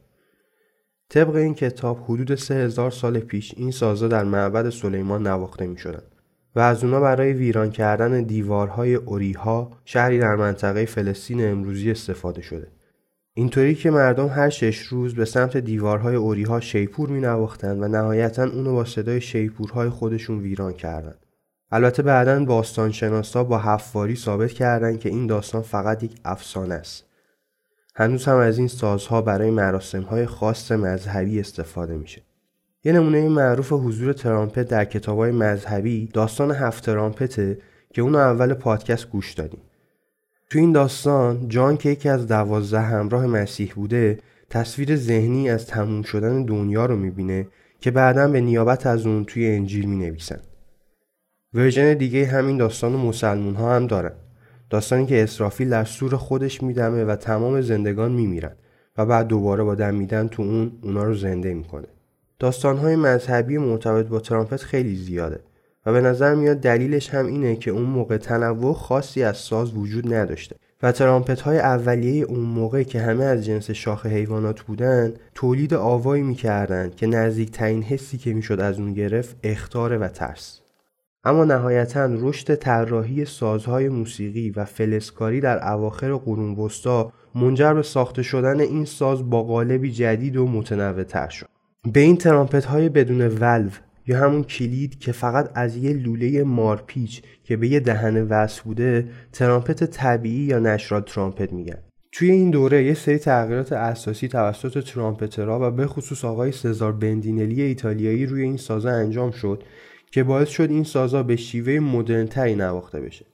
طبق 1.09 1.35
این 1.35 1.53
کتاب 1.53 2.03
حدود 2.03 2.35
سه 2.35 2.55
هزار 2.55 2.91
سال 2.91 3.19
پیش 3.19 3.53
این 3.57 3.71
سازها 3.71 4.07
در 4.07 4.23
معبد 4.23 4.69
سلیمان 4.69 5.27
نواخته 5.27 5.67
می 5.67 5.77
شدن 5.77 6.03
و 6.55 6.59
از 6.59 6.83
اونا 6.83 6.99
برای 6.99 7.33
ویران 7.33 7.71
کردن 7.71 8.23
دیوارهای 8.23 8.95
اوریها 8.95 9.71
شهری 9.85 10.19
در 10.19 10.35
منطقه 10.35 10.85
فلسطین 10.85 11.51
امروزی 11.51 11.91
استفاده 11.91 12.41
شده. 12.41 12.67
اینطوری 13.37 13.75
که 13.75 13.91
مردم 13.91 14.27
هر 14.27 14.49
شش 14.49 14.77
روز 14.77 15.15
به 15.15 15.25
سمت 15.25 15.57
دیوارهای 15.57 16.15
اوریها 16.15 16.59
شیپور 16.59 17.09
می 17.09 17.21
نواختن 17.21 17.83
و 17.83 17.87
نهایتا 17.87 18.43
اونو 18.43 18.73
با 18.73 18.85
صدای 18.85 19.21
شیپورهای 19.21 19.89
خودشون 19.89 20.39
ویران 20.39 20.73
کردند. 20.73 21.25
البته 21.71 22.03
بعدا 22.03 22.45
باستانشناسا 22.45 23.43
با 23.43 23.59
حفاری 23.59 24.15
ثابت 24.15 24.51
کردند 24.51 24.99
که 24.99 25.09
این 25.09 25.27
داستان 25.27 25.61
فقط 25.61 26.03
یک 26.03 26.15
افسانه 26.25 26.75
است. 26.75 27.05
هنوز 27.95 28.25
هم 28.25 28.37
از 28.37 28.57
این 28.57 28.67
سازها 28.67 29.21
برای 29.21 29.51
مراسمهای 29.51 30.25
خاص 30.25 30.71
مذهبی 30.71 31.39
استفاده 31.39 31.97
میشه. 31.97 32.21
یه 32.83 32.91
نمونه 32.93 33.29
معروف 33.29 33.71
حضور 33.71 34.13
ترامپت 34.13 34.67
در 34.67 34.85
کتابهای 34.85 35.31
مذهبی 35.31 36.09
داستان 36.13 36.51
هفت 36.51 36.85
ترامپته 36.85 37.57
که 37.93 38.01
اونو 38.01 38.17
اول 38.17 38.53
پادکست 38.53 39.09
گوش 39.09 39.33
دادیم. 39.33 39.61
تو 40.49 40.59
این 40.59 40.71
داستان 40.71 41.49
جان 41.49 41.77
که 41.77 41.89
یکی 41.89 42.09
از 42.09 42.27
دوازده 42.27 42.79
همراه 42.79 43.25
مسیح 43.25 43.71
بوده 43.75 44.19
تصویر 44.49 44.95
ذهنی 44.95 45.49
از 45.49 45.65
تموم 45.67 46.01
شدن 46.01 46.43
دنیا 46.43 46.85
رو 46.85 46.95
می‌بینه 46.95 47.47
که 47.79 47.91
بعدا 47.91 48.27
به 48.27 48.41
نیابت 48.41 48.87
از 48.87 49.05
اون 49.05 49.25
توی 49.25 49.47
انجیل 49.47 49.85
می 49.85 49.95
نویسن. 49.95 50.39
ورژن 51.53 51.93
دیگه 51.93 52.25
همین 52.25 52.57
داستان 52.57 52.91
مسلمون 52.91 53.55
ها 53.55 53.75
هم 53.75 53.87
دارن. 53.87 54.13
داستانی 54.69 55.05
که 55.05 55.23
اسرافیل 55.23 55.69
در 55.69 55.83
سور 55.83 56.15
خودش 56.15 56.63
میدمه 56.63 57.03
و 57.03 57.15
تمام 57.15 57.61
زندگان 57.61 58.11
میمیرن 58.11 58.55
و 58.97 59.05
بعد 59.05 59.27
دوباره 59.27 59.63
با 59.63 59.75
دم 59.75 59.95
میدن 59.95 60.27
تو 60.27 60.41
اون 60.41 60.71
اونا 60.81 61.03
رو 61.03 61.13
زنده 61.13 61.53
می‌کنه. 61.53 61.87
داستان 62.39 62.77
های 62.77 62.95
مذهبی 62.95 63.57
مرتبط 63.57 64.05
با 64.05 64.19
ترامپت 64.19 64.61
خیلی 64.61 64.95
زیاده 64.95 65.39
و 65.85 65.93
به 65.93 66.01
نظر 66.01 66.35
میاد 66.35 66.57
دلیلش 66.57 67.09
هم 67.09 67.25
اینه 67.25 67.55
که 67.55 67.71
اون 67.71 67.83
موقع 67.83 68.17
تنوع 68.17 68.73
خاصی 68.73 69.23
از 69.23 69.37
ساز 69.37 69.77
وجود 69.77 70.13
نداشته. 70.13 70.55
و 70.83 70.91
ترامپت 70.91 71.41
های 71.41 71.59
اولیه 71.59 72.23
اون 72.23 72.39
موقع 72.39 72.83
که 72.83 73.01
همه 73.01 73.23
از 73.23 73.45
جنس 73.45 73.71
شاخ 73.71 74.05
حیوانات 74.05 74.61
بودن 74.61 75.13
تولید 75.33 75.73
آوایی 75.73 76.23
می‌کردن 76.23 76.91
که 76.97 77.07
نزدیکترین 77.07 77.83
حسی 77.83 78.17
که 78.17 78.33
می‌شد 78.33 78.59
از 78.59 78.79
اون 78.79 78.93
گرفت 78.93 79.35
اختاره 79.43 79.97
و 79.97 80.07
ترس. 80.07 80.61
اما 81.23 81.45
نهایتا 81.45 82.09
رشد 82.11 82.55
طراحی 82.55 83.25
سازهای 83.25 83.89
موسیقی 83.89 84.49
و 84.49 84.65
فلسکاری 84.65 85.41
در 85.41 85.73
اواخر 85.73 86.13
قرون 86.13 86.55
وسطا 86.55 87.11
منجر 87.35 87.73
به 87.73 87.83
ساخته 87.83 88.23
شدن 88.23 88.59
این 88.59 88.85
ساز 88.85 89.29
با 89.29 89.43
قالبی 89.43 89.91
جدید 89.91 90.37
و 90.37 90.47
متنوع 90.47 91.03
تر 91.03 91.29
شد. 91.29 91.47
به 91.93 91.99
این 91.99 92.17
ترامپت 92.17 92.65
های 92.65 92.89
بدون 92.89 93.27
ولو 93.27 93.69
یا 94.07 94.19
همون 94.19 94.43
کلید 94.43 94.99
که 94.99 95.11
فقط 95.11 95.49
از 95.55 95.77
یه 95.77 95.93
لوله 95.93 96.43
مارپیچ 96.43 97.21
که 97.43 97.57
به 97.57 97.67
یه 97.67 97.79
دهنه 97.79 98.23
وصل 98.23 98.61
بوده 98.63 99.07
ترامپت 99.33 99.83
طبیعی 99.83 100.43
یا 100.43 100.59
نشرال 100.59 101.01
ترامپت 101.01 101.53
میگن. 101.53 101.77
توی 102.11 102.31
این 102.31 102.49
دوره 102.49 102.83
یه 102.83 102.93
سری 102.93 103.17
تغییرات 103.17 103.73
اساسی 103.73 104.27
توسط 104.27 104.83
ترامپترها 104.83 105.67
و 105.67 105.71
به 105.71 105.87
خصوص 105.87 106.25
آقای 106.25 106.51
سزار 106.51 106.91
بندینلی 106.91 107.61
ایتالیایی 107.61 108.25
روی 108.25 108.41
این 108.41 108.57
سازا 108.57 108.89
انجام 108.89 109.31
شد 109.31 109.63
که 110.11 110.23
باعث 110.23 110.49
شد 110.49 110.69
این 110.71 110.83
سازا 110.83 111.23
به 111.23 111.35
شیوه 111.35 111.79
مدرنتری 111.79 112.55
نواخته 112.55 113.01
بشه. 113.01 113.25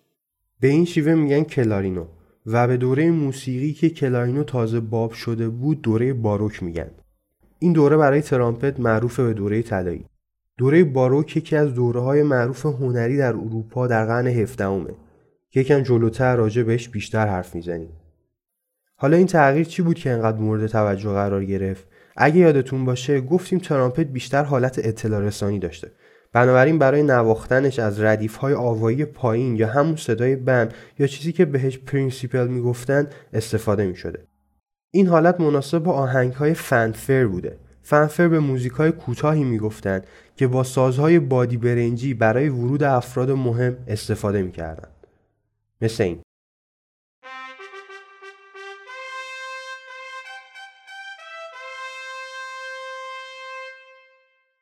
به 0.59 0.67
این 0.67 0.85
شیوه 0.85 1.13
میگن 1.13 1.43
کلارینو 1.43 2.05
و 2.45 2.67
به 2.67 2.77
دوره 2.77 3.11
موسیقی 3.11 3.73
که 3.73 3.89
کلارینو 3.89 4.43
تازه 4.43 4.79
باب 4.79 5.11
شده 5.11 5.49
بود 5.49 5.81
دوره 5.81 6.13
باروک 6.13 6.63
میگن. 6.63 6.91
این 7.59 7.73
دوره 7.73 7.97
برای 7.97 8.21
ترامپت 8.21 8.79
معروف 8.79 9.19
به 9.19 9.33
دوره 9.33 9.61
طلایی. 9.61 10.05
دوره 10.61 10.83
باروک 10.83 11.37
یکی 11.37 11.55
از 11.55 11.73
دوره 11.73 11.99
های 11.99 12.23
معروف 12.23 12.65
هنری 12.65 13.17
در 13.17 13.27
اروپا 13.27 13.87
در 13.87 14.05
قرن 14.05 14.27
هفدهمه. 14.27 14.93
که 15.49 15.59
یکم 15.59 15.81
جلوتر 15.81 16.35
راجع 16.35 16.63
بهش 16.63 16.89
بیشتر 16.89 17.27
حرف 17.27 17.55
می‌زنیم. 17.55 17.89
حالا 18.95 19.17
این 19.17 19.27
تغییر 19.27 19.65
چی 19.65 19.81
بود 19.81 19.97
که 19.97 20.09
انقدر 20.09 20.37
مورد 20.37 20.67
توجه 20.67 21.09
قرار 21.09 21.45
گرفت؟ 21.45 21.87
اگه 22.17 22.37
یادتون 22.37 22.85
باشه 22.85 23.21
گفتیم 23.21 23.59
ترامپت 23.59 24.05
بیشتر 24.05 24.43
حالت 24.43 24.79
اطلاع 24.83 25.21
رسانی 25.21 25.59
داشته. 25.59 25.91
بنابراین 26.33 26.79
برای 26.79 27.03
نواختنش 27.03 27.79
از 27.79 28.01
ردیف 28.01 28.35
های 28.35 28.53
آوایی 28.53 29.05
پایین 29.05 29.55
یا 29.55 29.67
همون 29.67 29.95
صدای 29.95 30.35
بم 30.35 30.69
یا 30.99 31.07
چیزی 31.07 31.31
که 31.31 31.45
بهش 31.45 31.77
principal 31.77 32.47
می‌گفتن 32.47 33.07
استفاده 33.33 33.85
می 33.85 33.95
شده. 33.95 34.27
این 34.91 35.07
حالت 35.07 35.39
مناسب 35.39 35.79
با 35.79 35.93
آهنگ 35.93 36.33
های 36.33 36.53
فنفر 36.53 37.27
بوده. 37.27 37.57
فنفر 37.83 38.27
به 38.27 38.39
موزیکای 38.39 38.91
کوتاهی 38.91 39.43
می‌گفتند 39.43 40.07
که 40.41 40.47
با 40.47 40.63
سازهای 40.63 41.19
بادی 41.19 41.57
برنجی 41.57 42.13
برای 42.13 42.49
ورود 42.49 42.83
افراد 42.83 43.31
مهم 43.31 43.77
استفاده 43.87 44.41
می‌کردند. 44.41 44.91
مثل 45.81 46.03
این. 46.03 46.21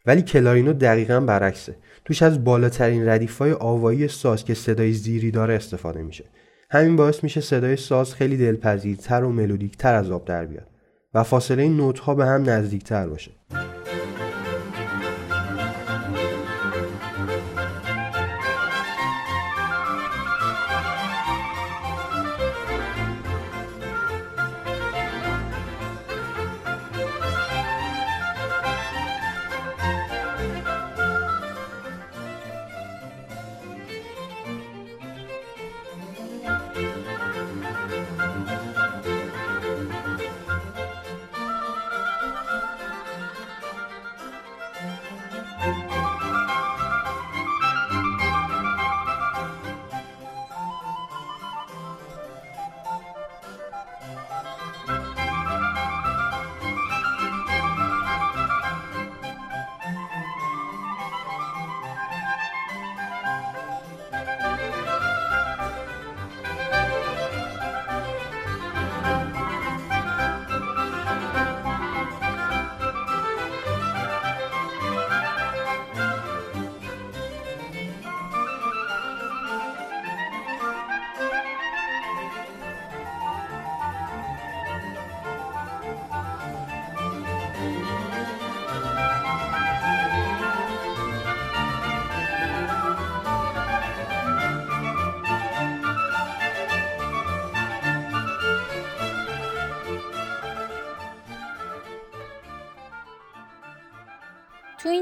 ولی 0.06 0.22
کلارینو 0.22 0.74
دقیقا 0.74 1.20
برعکسه. 1.20 1.76
توش 2.06 2.22
از 2.22 2.44
بالاترین 2.44 3.10
ردیفای 3.10 3.52
آوایی 3.52 4.08
ساز 4.08 4.46
که 4.46 4.54
صدای 4.54 4.94
زیری 4.94 5.32
داره 5.32 5.54
استفاده 5.54 6.02
میشه. 6.02 6.26
همین 6.72 6.96
باعث 6.96 7.24
میشه 7.24 7.42
صدای 7.42 7.76
ساز 7.76 8.14
خیلی 8.14 8.38
دلپذیرتر 8.38 9.24
و 9.24 9.30
ملودیکتر 9.30 9.94
از 9.94 10.12
آب 10.12 10.26
در 10.26 10.46
بیاد 10.46 10.68
و 11.14 11.24
فاصله 11.24 11.64
این 11.64 11.78
نوت 11.78 12.00
ها 12.00 12.16
به 12.16 12.26
هم 12.26 12.50
نزدیکتر 12.50 13.08
باشه. 13.08 13.32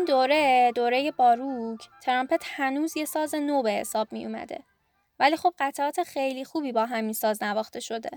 دوره 0.07 0.71
دوره 0.75 1.11
باروک 1.11 1.89
ترامپت 2.01 2.43
هنوز 2.45 2.97
یه 2.97 3.05
ساز 3.05 3.35
نو 3.35 3.61
به 3.61 3.71
حساب 3.71 4.07
می 4.11 4.25
اومده. 4.25 4.63
ولی 5.19 5.37
خب 5.37 5.53
قطعات 5.59 6.03
خیلی 6.03 6.45
خوبی 6.45 6.71
با 6.71 6.85
همین 6.85 7.13
ساز 7.13 7.43
نواخته 7.43 7.79
شده. 7.79 8.09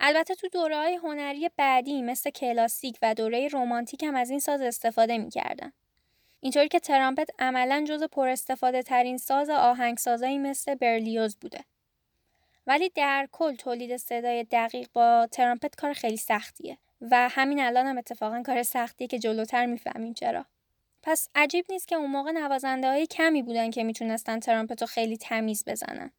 البته 0.00 0.34
تو 0.34 0.48
دوره 0.48 0.76
های 0.76 0.94
هنری 0.94 1.50
بعدی 1.56 2.02
مثل 2.02 2.30
کلاسیک 2.30 2.98
و 3.02 3.14
دوره 3.14 3.48
رومانتیک 3.48 4.02
هم 4.02 4.14
از 4.14 4.30
این 4.30 4.38
ساز 4.38 4.60
استفاده 4.60 5.18
می‌کردن. 5.18 5.72
اینطوری 6.40 6.68
که 6.68 6.80
ترامپت 6.80 7.30
عملا 7.38 7.84
جز 7.88 8.02
پر 8.02 8.28
استفاده 8.28 8.82
ترین 8.82 9.18
ساز 9.18 9.50
آهنگسازایی 9.50 10.38
مثل 10.38 10.74
برلیوز 10.74 11.36
بوده. 11.36 11.64
ولی 12.66 12.88
در 12.88 13.28
کل 13.32 13.54
تولید 13.54 13.96
صدای 13.96 14.44
دقیق 14.44 14.88
با 14.92 15.28
ترامپت 15.32 15.76
کار 15.76 15.92
خیلی 15.92 16.16
سختیه 16.16 16.78
و 17.00 17.28
همین 17.28 17.60
الان 17.60 17.86
هم 17.86 17.98
اتفاقا 17.98 18.42
کار 18.46 18.62
سختیه 18.62 19.06
که 19.06 19.18
جلوتر 19.18 19.66
می‌فهمیم 19.66 20.14
چرا. 20.14 20.46
پس 21.02 21.28
عجیب 21.34 21.66
نیست 21.70 21.88
که 21.88 21.96
اون 21.96 22.10
موقع 22.10 22.30
نوازنده 22.30 22.88
های 22.88 23.06
کمی 23.06 23.42
بودن 23.42 23.70
که 23.70 23.84
می‌تونستن 23.84 24.40
ترامپت 24.40 24.80
رو 24.80 24.86
خیلی 24.86 25.16
تمیز 25.16 25.64
بزنن. 25.66 26.10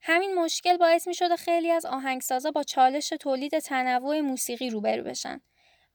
همین 0.00 0.34
مشکل 0.34 0.76
باعث 0.76 1.08
می 1.08 1.14
شده 1.14 1.36
خیلی 1.36 1.70
از 1.70 1.86
آهنگسازا 1.86 2.50
با 2.50 2.62
چالش 2.62 3.08
تولید 3.08 3.58
تنوع 3.58 4.20
موسیقی 4.20 4.70
روبرو 4.70 5.02
بشن 5.02 5.40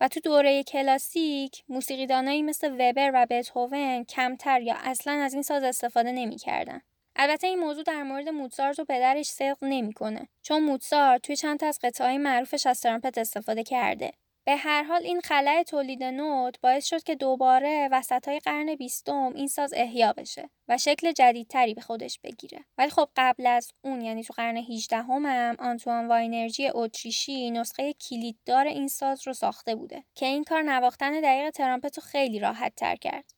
و 0.01 0.07
تو 0.07 0.19
دوره 0.19 0.63
کلاسیک 0.63 1.63
موسیقیدانایی 1.69 2.41
مثل 2.41 2.71
وبر 2.79 3.11
و 3.13 3.27
بتهوون 3.29 4.03
کمتر 4.03 4.61
یا 4.61 4.75
اصلا 4.77 5.13
از 5.13 5.33
این 5.33 5.43
ساز 5.43 5.63
استفاده 5.63 6.11
نمی‌کردن. 6.11 6.81
البته 7.15 7.47
این 7.47 7.59
موضوع 7.59 7.83
در 7.83 8.03
مورد 8.03 8.29
موتسارت 8.29 8.79
و 8.79 8.85
پدرش 8.85 9.25
صدق 9.25 9.57
نمی‌کنه 9.61 10.27
چون 10.41 10.63
موتسارت 10.63 11.21
توی 11.21 11.35
چند 11.35 11.59
تا 11.59 11.67
از 11.67 11.79
قطعه 11.83 12.17
معروفش 12.17 12.67
از 12.67 12.81
ترامپت 12.81 13.17
استفاده 13.17 13.63
کرده 13.63 14.11
به 14.51 14.57
هر 14.57 14.83
حال 14.83 15.03
این 15.03 15.21
خلای 15.21 15.63
تولید 15.63 16.03
نوت 16.03 16.61
باعث 16.61 16.85
شد 16.85 17.03
که 17.03 17.15
دوباره 17.15 17.89
وسط 17.91 18.27
های 18.27 18.39
قرن 18.39 18.75
بیستم 18.75 19.33
این 19.35 19.47
ساز 19.47 19.73
احیا 19.75 20.13
بشه 20.13 20.49
و 20.67 20.77
شکل 20.77 21.11
جدیدتری 21.11 21.73
به 21.73 21.81
خودش 21.81 22.19
بگیره. 22.23 22.65
ولی 22.77 22.89
خب 22.89 23.09
قبل 23.15 23.47
از 23.47 23.71
اون 23.81 24.01
یعنی 24.01 24.23
تو 24.23 24.33
قرن 24.33 24.57
18 24.57 24.97
هم 24.97 25.55
آنتوان 25.59 26.07
واینرژی 26.07 26.69
اتریشی 26.73 27.51
نسخه 27.51 27.93
کلیددار 27.93 28.67
این 28.67 28.87
ساز 28.87 29.27
رو 29.27 29.33
ساخته 29.33 29.75
بوده 29.75 30.03
که 30.15 30.25
این 30.25 30.43
کار 30.43 30.61
نواختن 30.61 31.21
دقیق 31.21 31.49
ترامپت 31.49 31.97
رو 31.97 32.03
خیلی 32.03 32.39
راحت 32.39 32.75
تر 32.75 32.95
کرد. 32.95 33.33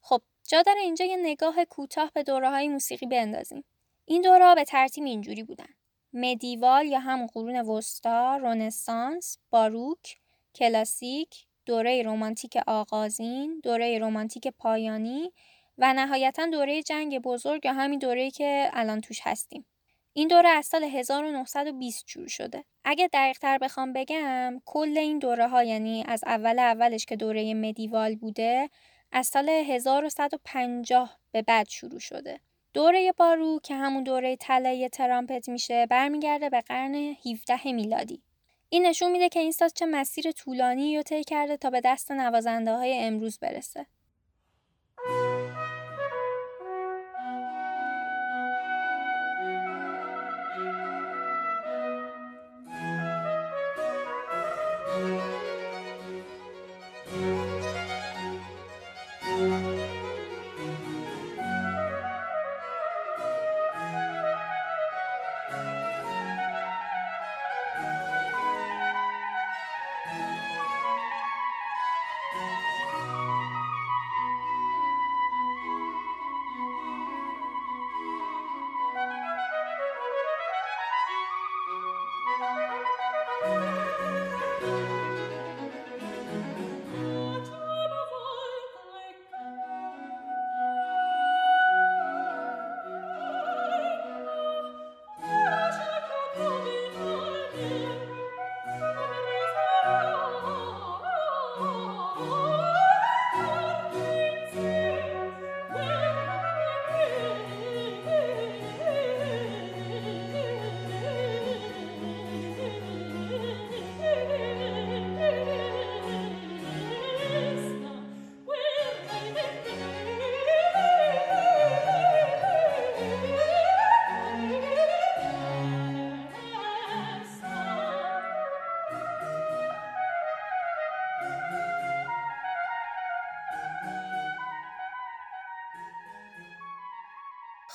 خب 0.00 0.22
جا 0.48 0.62
داره 0.62 0.80
اینجا 0.80 1.04
یه 1.04 1.16
نگاه 1.16 1.64
کوتاه 1.64 2.10
به 2.14 2.22
دوره 2.22 2.50
های 2.50 2.68
موسیقی 2.68 3.06
بندازیم. 3.06 3.64
این 4.04 4.22
دوره 4.22 4.54
به 4.54 4.64
ترتیب 4.64 5.04
اینجوری 5.04 5.42
بودن. 5.42 5.74
مدیوال 6.12 6.86
یا 6.86 6.98
همون 6.98 7.26
قرون 7.26 7.56
وسطا، 7.56 8.36
رونسانس، 8.36 9.38
باروک، 9.50 10.16
کلاسیک، 10.54 11.46
دوره 11.66 12.02
رمانتیک 12.02 12.58
آغازین، 12.66 13.60
دوره 13.62 13.98
رمانتیک 13.98 14.48
پایانی 14.48 15.32
و 15.78 15.94
نهایتا 15.94 16.46
دوره 16.46 16.82
جنگ 16.82 17.18
بزرگ 17.18 17.64
یا 17.64 17.72
همین 17.72 17.98
دوره‌ای 17.98 18.30
که 18.30 18.70
الان 18.72 19.00
توش 19.00 19.20
هستیم. 19.22 19.66
این 20.12 20.28
دوره 20.28 20.48
از 20.48 20.66
سال 20.66 20.84
1920 20.84 22.08
شروع 22.08 22.28
شده. 22.28 22.64
اگه 22.84 23.08
دقیق 23.12 23.38
تر 23.38 23.58
بخوام 23.58 23.92
بگم 23.92 24.60
کل 24.64 24.98
این 24.98 25.18
دوره 25.18 25.48
ها 25.48 25.64
یعنی 25.64 26.04
از 26.08 26.24
اول 26.26 26.58
اولش 26.58 27.06
که 27.06 27.16
دوره 27.16 27.54
مدیوال 27.54 28.14
بوده 28.14 28.70
از 29.12 29.26
سال 29.26 29.48
1150 29.48 31.18
به 31.32 31.42
بعد 31.42 31.68
شروع 31.68 32.00
شده. 32.00 32.40
دوره 32.74 33.12
بارو 33.12 33.60
که 33.62 33.74
همون 33.74 34.04
دوره 34.04 34.36
طلایی 34.36 34.88
ترامپت 34.88 35.48
میشه 35.48 35.86
برمیگرده 35.86 36.50
به 36.50 36.60
قرن 36.60 36.94
17 36.94 37.72
میلادی. 37.72 38.22
این 38.68 38.86
نشون 38.86 39.12
میده 39.12 39.28
که 39.28 39.40
این 39.40 39.52
ساز 39.52 39.74
چه 39.74 39.86
مسیر 39.86 40.32
طولانی 40.32 40.96
رو 40.96 41.02
طی 41.02 41.24
کرده 41.24 41.56
تا 41.56 41.70
به 41.70 41.80
دست 41.84 42.12
نوازنده 42.12 42.72
های 42.72 42.98
امروز 42.98 43.38
برسه. 43.38 43.86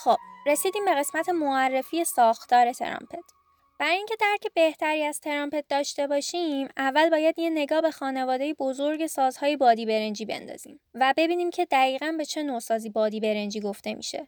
خب 0.03 0.17
رسیدیم 0.45 0.86
به 0.86 0.95
قسمت 0.95 1.29
معرفی 1.29 2.03
ساختار 2.03 2.73
ترامپت. 2.73 3.23
برای 3.79 3.95
اینکه 3.95 4.15
درک 4.19 4.53
بهتری 4.53 5.03
از 5.03 5.19
ترامپت 5.19 5.65
داشته 5.69 6.07
باشیم 6.07 6.67
اول 6.77 7.10
باید 7.10 7.39
یه 7.39 7.49
نگاه 7.49 7.81
به 7.81 7.91
خانواده 7.91 8.53
بزرگ 8.53 9.07
سازهای 9.07 9.57
بادی 9.57 9.86
برنجی 9.86 10.25
بندازیم 10.25 10.79
و 10.93 11.13
ببینیم 11.17 11.49
که 11.49 11.65
دقیقا 11.65 12.15
به 12.17 12.25
چه 12.25 12.43
نوع 12.43 12.60
سازی 12.60 12.89
بادی 12.89 13.19
برنجی 13.19 13.60
گفته 13.60 13.93
میشه. 13.93 14.27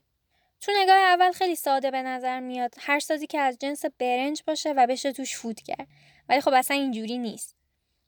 تو 0.62 0.72
نگاه 0.76 0.98
اول 0.98 1.32
خیلی 1.32 1.56
ساده 1.56 1.92
به 1.92 2.02
نظر 2.02 2.40
میاد 2.40 2.76
هر 2.80 3.00
سازی 3.00 3.28
که 3.28 3.40
از 3.40 3.58
جنس 3.58 3.86
برنج 4.00 4.44
باشه 4.48 4.74
و 4.74 4.88
بشه 4.88 5.12
توش 5.12 5.38
فوت 5.38 5.62
کرد 5.62 5.88
ولی 6.30 6.42
خب 6.42 6.54
اصلا 6.54 6.78
اینجوری 6.78 7.18
نیست. 7.18 7.56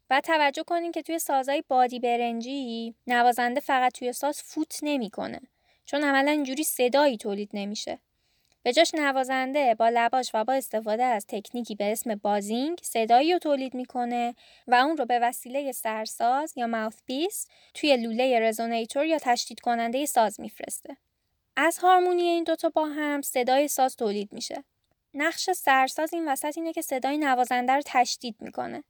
و 0.10 0.22
توجه 0.22 0.64
کنیم 0.64 0.92
که 0.92 1.02
توی 1.02 1.20
سازهای 1.20 1.64
بادی 1.68 2.00
برنجی 2.00 2.96
نوازنده 3.08 3.60
فقط 3.60 3.94
توی 3.94 4.14
ساز 4.14 4.42
فوت 4.42 4.80
نمی‌کنه. 4.84 5.42
چون 5.86 6.04
عملا 6.04 6.32
اینجوری 6.32 6.64
صدایی 6.64 7.18
تولید 7.18 7.50
نمیشه 7.54 8.00
به 8.64 8.74
جاش 8.74 8.94
نوازنده 8.94 9.76
با 9.76 9.90
لباش 9.90 10.32
و 10.34 10.44
با 10.44 10.54
استفاده 10.54 11.04
از 11.04 11.26
تکنیکی 11.28 11.76
به 11.76 11.92
اسم 11.92 12.16
بازینگ 12.16 12.80
صدایی 12.84 13.34
رو 13.34 13.40
تولید 13.40 13.74
می‌کنه 13.74 14.36
و 14.68 14.76
اون 14.76 14.98
رو 14.98 15.06
به 15.06 15.20
وسیله 15.20 15.72
سرساز 15.72 16.54
یا 16.56 16.68
ماوث 16.68 17.04
پیس 17.08 17.48
توی 17.74 17.98
لوله 17.98 18.40
رزونیتور 18.40 19.06
یا 19.06 19.20
تشدید 19.22 19.60
کننده 19.60 20.06
ساز 20.06 20.40
میفرسته. 20.40 20.98
از 21.56 21.78
هارمونی 21.78 22.22
این 22.22 22.44
دوتا 22.44 22.70
با 22.70 22.86
هم 22.86 23.22
صدای 23.22 23.68
ساز 23.68 23.96
تولید 23.96 24.34
میشه. 24.34 24.64
نقش 25.14 25.50
سرساز 25.50 26.14
این 26.14 26.28
وسط 26.28 26.58
اینه 26.58 26.74
که 26.74 26.82
صدای 26.82 27.18
نوازنده 27.18 27.74
رو 27.74 27.82
تشدید 27.86 28.36
می‌کنه. 28.40 28.84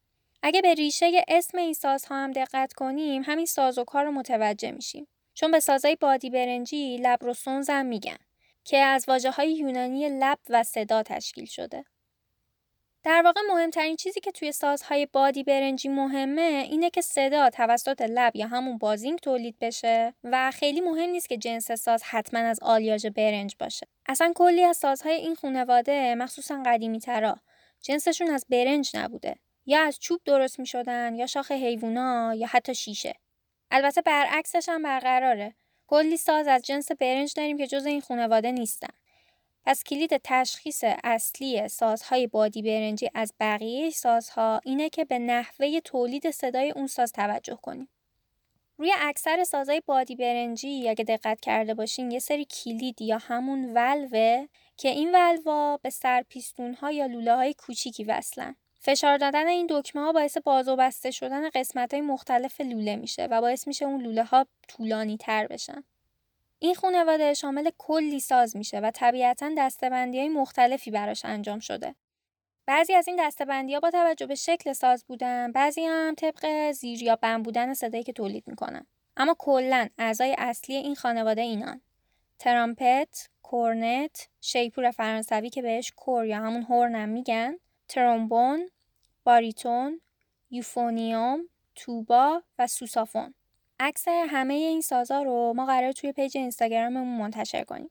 اگه 0.44 0.62
به 0.62 0.74
ریشه 0.74 1.26
اسم 1.28 1.58
این 1.58 1.74
سازها 1.74 2.16
هم 2.16 2.32
دقت 2.32 2.74
کنیم 2.74 3.24
همین 3.26 3.46
ساز 3.46 3.78
و 3.78 3.84
کار 3.84 4.06
رو 4.06 4.12
متوجه 4.12 4.72
میشیم. 4.72 5.08
چون 5.42 5.52
به 5.52 5.60
سازهای 5.60 5.96
بادی 5.96 6.30
برنجی 6.30 6.98
لب 6.98 7.24
رو 7.24 7.34
سونزم 7.34 7.86
میگن. 7.86 8.18
که 8.64 8.78
از 8.78 9.06
واجه 9.08 9.32
های 9.32 9.54
یونانی 9.54 10.10
لب 10.10 10.40
و 10.50 10.64
صدا 10.64 11.04
تشکیل 11.04 11.46
شده. 11.46 11.86
در 13.04 13.22
واقع 13.26 13.42
مهمترین 13.50 13.96
چیزی 13.96 14.20
که 14.20 14.32
توی 14.32 14.52
سازهای 14.52 15.06
بادی 15.06 15.44
برنجی 15.44 15.90
مهمه 15.90 16.68
اینه 16.70 16.90
که 16.90 17.02
صدا 17.02 17.50
توسط 17.50 18.02
لب 18.02 18.36
یا 18.36 18.48
همون 18.48 18.78
بازینگ 18.78 19.20
تولید 19.20 19.56
بشه 19.62 20.14
و 20.24 20.52
خیلی 20.52 20.82
مهم 20.82 21.10
نیست 21.10 21.30
که 21.30 21.38
جنس 21.38 21.72
ساز 21.72 22.04
حتما 22.04 22.40
از 22.40 22.60
آلیاژ 22.62 23.06
برنج 23.06 23.56
باشه. 23.60 23.88
اصلا 24.06 24.34
کلی 24.36 24.64
از 24.64 24.78
سازهای 24.78 25.16
این 25.16 25.36
خانواده 25.36 26.16
مخصوصا 26.16 26.64
قدیمی 26.66 27.00
ترا 27.00 27.36
جنسشون 27.82 28.30
از 28.30 28.46
برنج 28.50 28.92
نبوده 28.94 29.36
یا 29.66 29.82
از 29.82 30.00
چوب 30.00 30.22
درست 30.26 30.60
می 30.60 30.66
شدن 30.66 31.16
یا 31.16 31.26
شاخ 31.26 31.52
حیوونا 31.52 32.36
یا 32.36 32.48
حتی 32.48 32.76
شیشه. 32.76 33.16
البته 33.72 34.02
برعکسش 34.02 34.70
هم 34.70 34.84
برقراره 34.84 35.56
کلی 35.88 36.18
ساز 36.18 36.48
از 36.48 36.62
جنس 36.62 36.92
برنج 36.92 37.34
داریم 37.34 37.58
که 37.58 37.68
جز 37.68 37.86
این 37.86 38.02
خانواده 38.02 38.52
نیستن. 38.52 38.94
پس 39.66 39.84
کلید 39.84 40.22
تشخیص 40.24 40.84
اصلی 41.04 41.68
سازهای 41.68 42.28
بادی 42.28 42.62
برنجی 42.62 43.10
از 43.14 43.34
بقیه 43.40 43.90
سازها 43.90 44.62
اینه 44.66 44.90
که 44.90 45.06
به 45.06 45.20
نحوه 45.20 45.80
تولید 45.80 46.32
صدای 46.32 46.72
اون 46.72 46.88
ساز 46.88 47.12
توجه 47.12 47.56
کنیم. 47.56 47.90
روی 48.78 48.94
اکثر 49.00 49.44
سازهای 49.44 49.82
بادی 49.86 50.16
برنجی 50.16 50.90
اگه 50.90 51.04
دقت 51.04 51.42
کرده 51.42 51.74
باشین 51.74 52.12
یه 52.12 52.20
سری 52.20 52.46
کلید 52.46 53.02
یا 53.02 53.18
همون 53.18 53.74
ولوه 53.74 54.48
که 54.78 54.90
این 54.90 55.16
ولوا 55.16 55.78
به 55.78 55.90
سرپیستون 55.90 56.74
ها 56.74 56.92
یا 56.92 57.06
لوله 57.06 57.36
های 57.36 57.54
کوچیکی 57.54 58.04
وصلن. 58.04 58.56
فشار 58.84 59.18
دادن 59.18 59.48
این 59.48 59.68
دکمه 59.70 60.02
ها 60.02 60.12
باعث 60.12 60.38
باز 60.38 60.68
و 60.68 60.76
بسته 60.76 61.12
شدن 61.12 61.50
قسمت 61.50 61.94
های 61.94 62.02
مختلف 62.02 62.62
لوله 62.62 62.96
میشه 62.96 63.26
و 63.26 63.42
باعث 63.42 63.68
میشه 63.68 63.86
اون 63.86 64.02
لوله 64.02 64.24
ها 64.24 64.46
طولانی 64.68 65.18
تر 65.18 65.48
بشن. 65.48 65.84
این 66.60 66.76
خانواده 66.76 67.34
شامل 67.34 67.70
کلی 67.78 68.20
ساز 68.20 68.56
میشه 68.56 68.80
و 68.80 68.92
طبیعتا 68.92 69.52
دستبندی 69.58 70.20
های 70.20 70.30
مختلفی 70.30 70.92
براش 70.92 71.26
انجام 71.26 71.60
شده. 71.60 71.96
بعضی 72.66 72.94
از 72.94 73.08
این 73.08 73.18
دستبندی 73.20 73.74
ها 73.74 73.80
با 73.80 73.92
توجه 73.92 74.26
به 74.26 74.36
شکل 74.36 74.74
ساز 74.74 75.06
بودن، 75.06 75.52
بعضی 75.52 75.86
هم 75.86 76.16
طبق 76.16 76.72
زیر 76.72 77.04
یا 77.04 77.16
بم 77.16 77.44
بودن 77.44 77.74
صدایی 77.74 78.04
که 78.04 78.14
تولید 78.14 78.44
می‌کنن. 78.48 78.88
اما 79.18 79.36
کلا 79.40 79.88
اعضای 79.98 80.36
اصلی 80.38 80.76
این 80.76 80.96
خانواده 80.96 81.42
اینان: 81.42 81.82
ترامپت، 82.40 83.30
کورنت، 83.44 84.30
شیپور 84.42 84.92
فرانسوی 84.92 85.50
که 85.50 85.62
بهش 85.62 85.92
کور 85.96 86.26
یا 86.26 86.38
همون 86.38 86.64
هورنم 86.64 87.10
میگن، 87.10 87.58
ترومبون، 87.92 88.70
باریتون، 89.24 90.02
یوفونیوم، 90.52 91.50
توبا 91.76 92.44
و 92.60 92.68
سوسافون. 92.68 93.34
عکس 93.80 94.08
همه 94.08 94.54
این 94.54 94.82
سازا 94.82 95.22
رو 95.22 95.54
ما 95.56 95.66
قراره 95.66 95.92
توی 95.92 96.12
page 96.12 96.38
اینستاگراممون 96.38 97.18
منتشر 97.18 97.64
کنیم. 97.64 97.90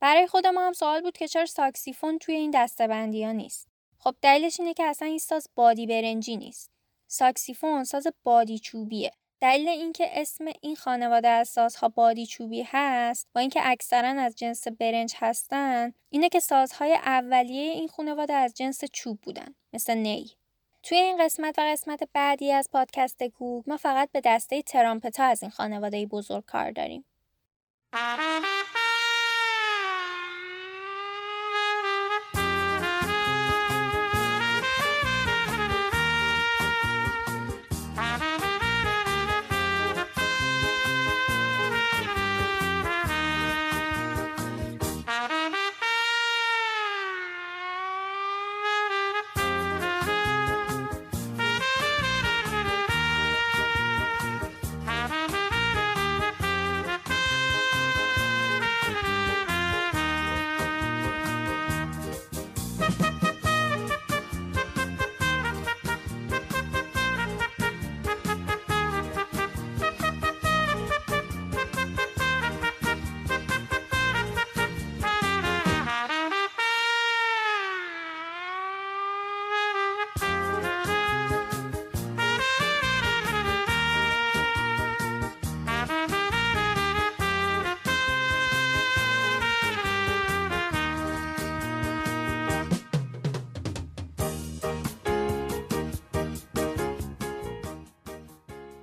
برای 0.00 0.26
خود 0.26 0.46
ما 0.46 0.66
هم 0.66 0.72
سوال 0.72 1.00
بود 1.00 1.16
که 1.16 1.28
چرا 1.28 1.46
ساکسیفون 1.46 2.18
توی 2.18 2.34
این 2.34 2.50
دستبندی 2.54 3.24
ها 3.24 3.32
نیست. 3.32 3.68
خب 3.98 4.14
دلیلش 4.22 4.60
اینه 4.60 4.74
که 4.74 4.84
اصلا 4.84 5.08
این 5.08 5.18
ساز 5.18 5.48
بادی 5.54 5.86
برنجی 5.86 6.36
نیست. 6.36 6.70
ساکسیفون 7.06 7.84
ساز 7.84 8.06
بادی 8.24 8.58
چوبیه. 8.58 9.12
دلیل 9.40 9.68
اینکه 9.68 10.20
اسم 10.20 10.44
این 10.60 10.76
خانواده 10.76 11.28
از 11.28 11.48
سازها 11.48 11.88
بادی 11.88 12.26
چوبی 12.26 12.62
هست 12.66 13.28
و 13.34 13.38
اینکه 13.38 13.60
اکثرا 13.64 14.22
از 14.22 14.36
جنس 14.36 14.68
برنج 14.68 15.14
هستن 15.16 15.92
اینه 16.10 16.28
که 16.28 16.40
سازهای 16.40 16.92
اولیه 16.94 17.72
این 17.72 17.88
خانواده 17.88 18.34
از 18.34 18.54
جنس 18.54 18.84
چوب 18.84 19.20
بودن 19.20 19.54
مثل 19.72 19.94
نی. 19.94 20.30
توی 20.82 20.98
این 20.98 21.24
قسمت 21.24 21.58
و 21.58 21.62
قسمت 21.62 22.08
بعدی 22.12 22.52
از 22.52 22.68
پادکست 22.72 23.22
کوک 23.22 23.68
ما 23.68 23.76
فقط 23.76 24.10
به 24.12 24.20
دسته 24.24 24.62
ترامپتا 24.62 25.24
از 25.24 25.42
این 25.42 25.50
خانواده 25.50 26.06
بزرگ 26.06 26.44
کار 26.44 26.70
داریم. 26.70 27.04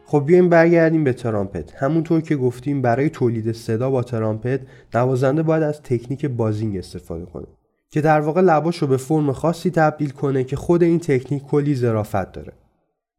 خب 0.10 0.24
بیایم 0.26 0.50
برگردیم 0.50 1.04
به 1.04 1.14
ترامپت. 1.14 1.76
همونطور 1.76 2.22
که 2.22 2.36
گفتیم 2.36 2.82
برای 2.82 3.10
تولید 3.10 3.52
صدا 3.52 3.90
با 3.90 4.04
ترامپت 4.04 4.60
نوازنده 4.96 5.44
باید 5.44 5.64
از 5.64 5.82
تکنیک 5.82 6.26
بازینگ 6.26 6.78
استفاده 6.78 7.26
کنه 7.26 7.48
که 7.90 8.02
در 8.02 8.20
واقع 8.20 8.42
لباش 8.42 8.78
رو 8.78 8.88
به 8.88 8.98
فرم 8.98 9.32
خاصی 9.32 9.70
تبدیل 9.70 10.10
کنه 10.10 10.44
که 10.44 10.56
خود 10.56 10.84
این 10.84 11.00
تکنیک 11.00 11.44
کلی 11.44 11.76
ظرافت 11.76 12.32
داره. 12.32 12.54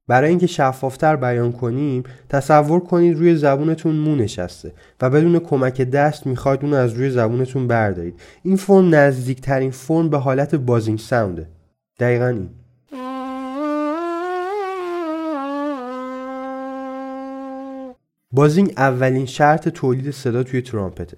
برای 0.06 0.30
اینکه 0.30 0.46
شفافتر 0.46 1.16
بیان 1.16 1.52
کنیم 1.52 2.02
تصور 2.28 2.80
کنید 2.80 3.18
روی 3.18 3.36
زبونتون 3.36 3.96
مو 3.96 4.16
نشسته 4.16 4.72
و 5.00 5.10
بدون 5.10 5.38
کمک 5.38 5.80
دست 5.82 6.26
می‌خواید 6.26 6.60
اون 6.62 6.74
از 6.74 6.92
روی 6.92 7.10
زبونتون 7.10 7.66
بردارید. 7.66 8.20
این 8.42 8.56
فرم 8.56 8.94
نزدیکترین 8.94 9.70
فرم 9.70 10.08
به 10.08 10.18
حالت 10.18 10.54
بازینگ 10.54 10.98
ساونده. 10.98 11.46
دقیقا 12.00 12.26
این. 12.26 12.48
بازینگ 18.30 18.72
اولین 18.76 19.26
شرط 19.26 19.68
تولید 19.68 20.10
صدا 20.10 20.42
توی 20.42 20.62
ترامپته. 20.62 21.16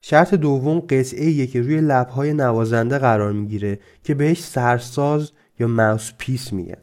شرط 0.00 0.34
دوم 0.34 0.80
قطعه 0.80 1.46
که 1.46 1.62
روی 1.62 1.80
لبهای 1.80 2.34
نوازنده 2.34 2.98
قرار 2.98 3.32
می‌گیره 3.32 3.78
که 4.02 4.14
بهش 4.14 4.42
سرساز 4.42 5.32
یا 5.60 5.66
ماوس 5.66 6.12
پیس 6.18 6.52
میگن. 6.52 6.76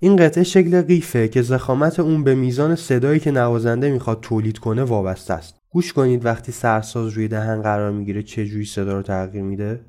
این 0.00 0.16
قطعه 0.16 0.44
شکل 0.44 0.82
قیفه 0.82 1.28
که 1.28 1.42
زخامت 1.42 2.00
اون 2.00 2.24
به 2.24 2.34
میزان 2.34 2.74
صدایی 2.74 3.20
که 3.20 3.30
نوازنده 3.30 3.90
می‌خواد 3.90 4.20
تولید 4.20 4.58
کنه 4.58 4.82
وابسته 4.82 5.34
است. 5.34 5.54
گوش 5.70 5.92
کنید 5.92 6.24
وقتی 6.24 6.52
سرساز 6.52 7.12
روی 7.12 7.28
دهن 7.28 7.62
قرار 7.62 7.92
می‌گیره 7.92 8.22
چه 8.22 8.46
جوری 8.46 8.64
صدا 8.64 8.96
رو 8.96 9.02
تغییر 9.02 9.44
میده؟ 9.44 9.80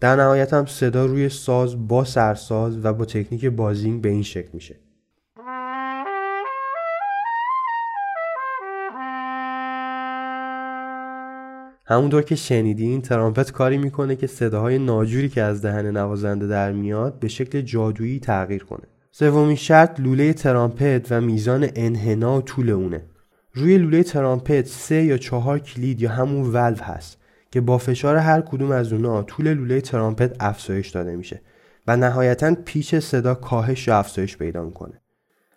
در 0.00 0.16
نهایت 0.16 0.54
هم 0.54 0.66
صدا 0.66 1.06
روی 1.06 1.28
ساز 1.28 1.88
با 1.88 2.04
سرساز 2.04 2.84
و 2.84 2.92
با 2.92 3.04
تکنیک 3.04 3.44
بازینگ 3.44 4.02
به 4.02 4.08
این 4.08 4.22
شکل 4.22 4.48
میشه. 4.52 4.76
همونطور 11.86 12.22
که 12.22 12.34
شنیدین 12.34 13.02
ترامپت 13.02 13.52
کاری 13.52 13.78
می‌کنه 13.78 14.16
که 14.16 14.26
صداهای 14.26 14.78
ناجوری 14.78 15.28
که 15.28 15.42
از 15.42 15.62
دهن 15.62 15.86
نوازنده 15.86 16.46
در 16.46 16.72
میاد 16.72 17.18
به 17.18 17.28
شکل 17.28 17.60
جادویی 17.60 18.20
تغییر 18.20 18.64
کنه. 18.64 18.84
سومین 19.12 19.56
شرط 19.56 20.00
لوله 20.00 20.32
ترامپت 20.32 21.12
و 21.12 21.20
میزان 21.20 21.68
انحنا 21.76 22.38
و 22.38 22.42
طول 22.42 22.70
اونه. 22.70 23.02
روی 23.52 23.78
لوله 23.78 24.02
ترامپت 24.02 24.66
سه 24.66 25.04
یا 25.04 25.18
چهار 25.18 25.58
کلید 25.58 26.00
یا 26.00 26.10
همون 26.10 26.52
ولو 26.52 26.76
هست. 26.82 27.19
که 27.50 27.60
با 27.60 27.78
فشار 27.78 28.16
هر 28.16 28.40
کدوم 28.40 28.70
از 28.70 28.92
اونا 28.92 29.22
طول 29.22 29.54
لوله 29.54 29.80
ترامپت 29.80 30.36
افزایش 30.40 30.88
داده 30.88 31.16
میشه 31.16 31.40
و 31.86 31.96
نهایتا 31.96 32.54
pitch 32.64 32.94
صدا 32.94 33.34
کاهش 33.34 33.88
یا 33.88 33.98
افزایش 33.98 34.36
پیدا 34.36 34.64
می‌کنه 34.64 35.00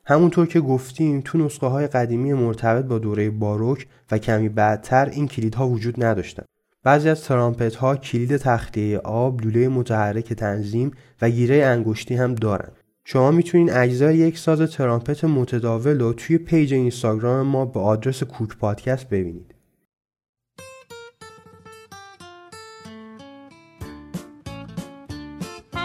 همونطور 0.06 0.48
که 0.48 0.60
گفتیم 0.60 1.22
تو 1.26 1.38
نسخه 1.38 1.68
های 1.68 1.88
قدیمی 1.88 2.34
مرتبط 2.34 2.86
با 2.86 3.00
دوره 3.00 3.30
باروک 3.30 3.88
و 4.12 4.18
کمی 4.18 4.50
بعدتر 4.50 5.10
این 5.10 5.28
کلیدها 5.28 5.68
وجود 5.68 6.04
نداشتن 6.04 6.44
بعضی 6.84 7.10
از 7.10 7.24
ترامپت 7.24 7.76
ها 7.76 7.96
کلید 7.96 8.38
تخلیه 8.38 8.98
آب، 8.98 9.42
لوله 9.42 9.68
متحرک 9.68 10.34
تنظیم 10.34 10.92
و 11.22 11.30
گیره 11.30 11.66
انگشتی 11.66 12.16
هم 12.16 12.36
دارن. 12.36 12.72
شما 13.06 13.32
می‌تونین 13.32 13.74
اجزای 13.74 14.18
یک 14.18 14.38
ساز 14.38 14.72
ترامپت 14.72 15.24
متداول 15.24 16.00
رو 16.00 16.14
توی 16.14 16.38
page 16.38 16.74
اینستاگرام 16.74 17.48
ما 17.48 17.66
به 17.66 17.80
آدرس 17.80 18.24
کوک 18.24 18.58
پادکست 18.58 19.10
ببینید. 19.10 19.53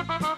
Thank 0.09 0.23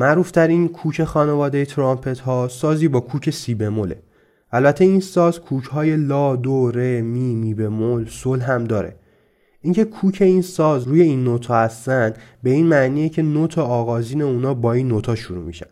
معروف 0.00 0.30
ترین 0.30 0.68
کوک 0.68 1.04
خانواده 1.04 1.64
ترامپت 1.64 2.18
ها 2.18 2.48
سازی 2.48 2.88
با 2.88 3.00
کوک 3.00 3.30
سی 3.30 3.54
بموله. 3.54 4.02
البته 4.52 4.84
این 4.84 5.00
ساز 5.00 5.40
کوک 5.40 5.64
های 5.64 5.96
لا 5.96 6.36
دو 6.36 6.70
ره 6.70 7.02
می 7.02 7.34
می 7.34 7.54
بمول 7.54 8.06
سل 8.08 8.40
هم 8.40 8.64
داره. 8.64 8.96
اینکه 9.60 9.84
کوک 9.84 10.18
این 10.20 10.42
ساز 10.42 10.88
روی 10.88 11.02
این 11.02 11.24
نوتا 11.24 11.54
هستن 11.54 12.12
به 12.42 12.50
این 12.50 12.66
معنیه 12.66 13.08
که 13.08 13.22
نوت 13.22 13.58
آغازین 13.58 14.22
اونا 14.22 14.54
با 14.54 14.72
این 14.72 14.88
نوتا 14.88 15.14
شروع 15.14 15.44
میشن 15.44 15.66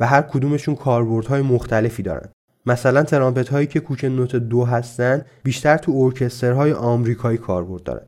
و 0.00 0.06
هر 0.06 0.22
کدومشون 0.22 0.74
کاربردهای 0.74 1.42
مختلفی 1.42 2.02
دارن. 2.02 2.28
مثلا 2.66 3.02
ترامپت 3.02 3.48
هایی 3.48 3.66
که 3.66 3.80
کوک 3.80 4.04
نوت 4.04 4.36
دو 4.36 4.64
هستن 4.64 5.24
بیشتر 5.42 5.76
تو 5.76 5.92
ارکسترهای 5.92 6.72
آمریکایی 6.72 7.38
کاربرد 7.38 7.82
دارن. 7.82 8.06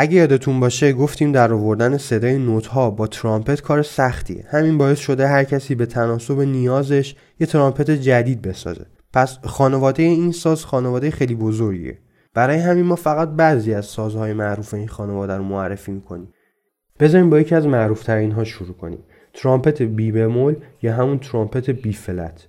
اگه 0.00 0.14
یادتون 0.14 0.60
باشه 0.60 0.92
گفتیم 0.92 1.32
در 1.32 1.52
آوردن 1.52 1.96
صدای 1.96 2.38
نوت 2.38 2.66
ها 2.66 2.90
با 2.90 3.06
ترامپت 3.06 3.60
کار 3.60 3.82
سختیه. 3.82 4.44
همین 4.50 4.78
باعث 4.78 4.98
شده 4.98 5.26
هر 5.26 5.44
کسی 5.44 5.74
به 5.74 5.86
تناسب 5.86 6.40
نیازش 6.40 7.14
یه 7.40 7.46
ترامپت 7.46 7.90
جدید 7.90 8.42
بسازه. 8.42 8.86
پس 9.12 9.38
خانواده 9.44 10.02
این 10.02 10.32
ساز 10.32 10.64
خانواده 10.64 11.10
خیلی 11.10 11.34
بزرگیه. 11.34 11.98
برای 12.34 12.58
همین 12.58 12.84
ما 12.84 12.96
فقط 12.96 13.28
بعضی 13.28 13.74
از 13.74 13.86
سازهای 13.86 14.32
معروف 14.32 14.74
این 14.74 14.88
خانواده 14.88 15.36
رو 15.36 15.44
معرفی 15.44 15.92
می‌کنیم. 15.92 16.28
بذاریم 17.00 17.30
با 17.30 17.40
یکی 17.40 17.54
از 17.54 17.66
معروف 17.66 18.04
ترین 18.04 18.32
ها 18.32 18.44
شروع 18.44 18.76
کنیم. 18.76 18.98
ترامپت 19.34 19.82
بی 19.82 20.12
بمول 20.12 20.56
یا 20.82 20.94
همون 20.94 21.18
ترامپت 21.18 21.70
B 21.70 21.92
flat 21.92 22.47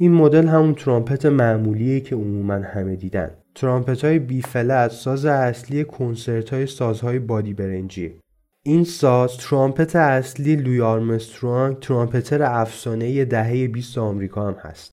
این 0.00 0.12
مدل 0.12 0.46
همون 0.46 0.74
ترامپت 0.74 1.26
معمولیه 1.26 2.00
که 2.00 2.16
عموما 2.16 2.54
همه 2.54 2.96
دیدن. 2.96 3.30
ترامپت 3.54 4.04
های 4.04 4.18
B 4.18 4.42
flat 4.42 4.90
ساز 4.90 5.24
اصلی 5.24 5.84
کنسرت 5.84 6.50
های 6.50 6.66
سازهای 6.66 7.18
بادی 7.18 7.54
برنجی. 7.54 8.20
این 8.62 8.84
ساز 8.84 9.36
ترامپت 9.36 9.96
اصلی 9.96 10.56
لوی 10.56 10.80
آرمسترانگ 10.80 11.78
ترامپتر 11.78 12.42
افسانه 12.42 13.24
دهه 13.24 13.68
20 13.68 13.98
آمریکا 13.98 14.48
هم 14.48 14.56
هست. 14.60 14.90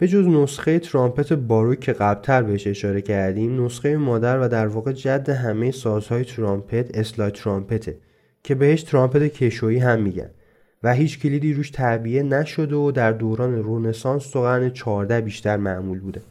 به 0.00 0.08
جز 0.08 0.26
نسخه 0.26 0.78
ترامپت 0.78 1.32
باروک 1.32 1.80
که 1.80 1.92
قبلتر 1.92 2.42
بهش 2.42 2.66
اشاره 2.66 3.02
کردیم 3.02 3.64
نسخه 3.64 3.96
مادر 3.96 4.38
و 4.38 4.48
در 4.48 4.66
واقع 4.66 4.92
جد 4.92 5.28
همه 5.28 5.70
سازهای 5.70 6.24
ترامپت 6.24 6.98
اسلاید 6.98 7.34
ترامپته 7.34 7.98
که 8.42 8.54
بهش 8.54 8.82
ترامپت 8.82 9.22
کشویی 9.22 9.78
هم 9.78 10.02
میگن. 10.02 10.30
و 10.82 10.94
هیچ 10.94 11.18
کلیدی 11.18 11.54
روش 11.54 11.70
تعبیه 11.70 12.22
نشده 12.22 12.76
و 12.76 12.92
در 12.92 13.12
دوران 13.12 13.54
رونسانس 13.54 14.30
تو 14.30 14.42
قرن 14.42 14.70
14 14.70 15.20
بیشتر 15.20 15.56
معمول 15.56 16.00
بوده. 16.00 16.22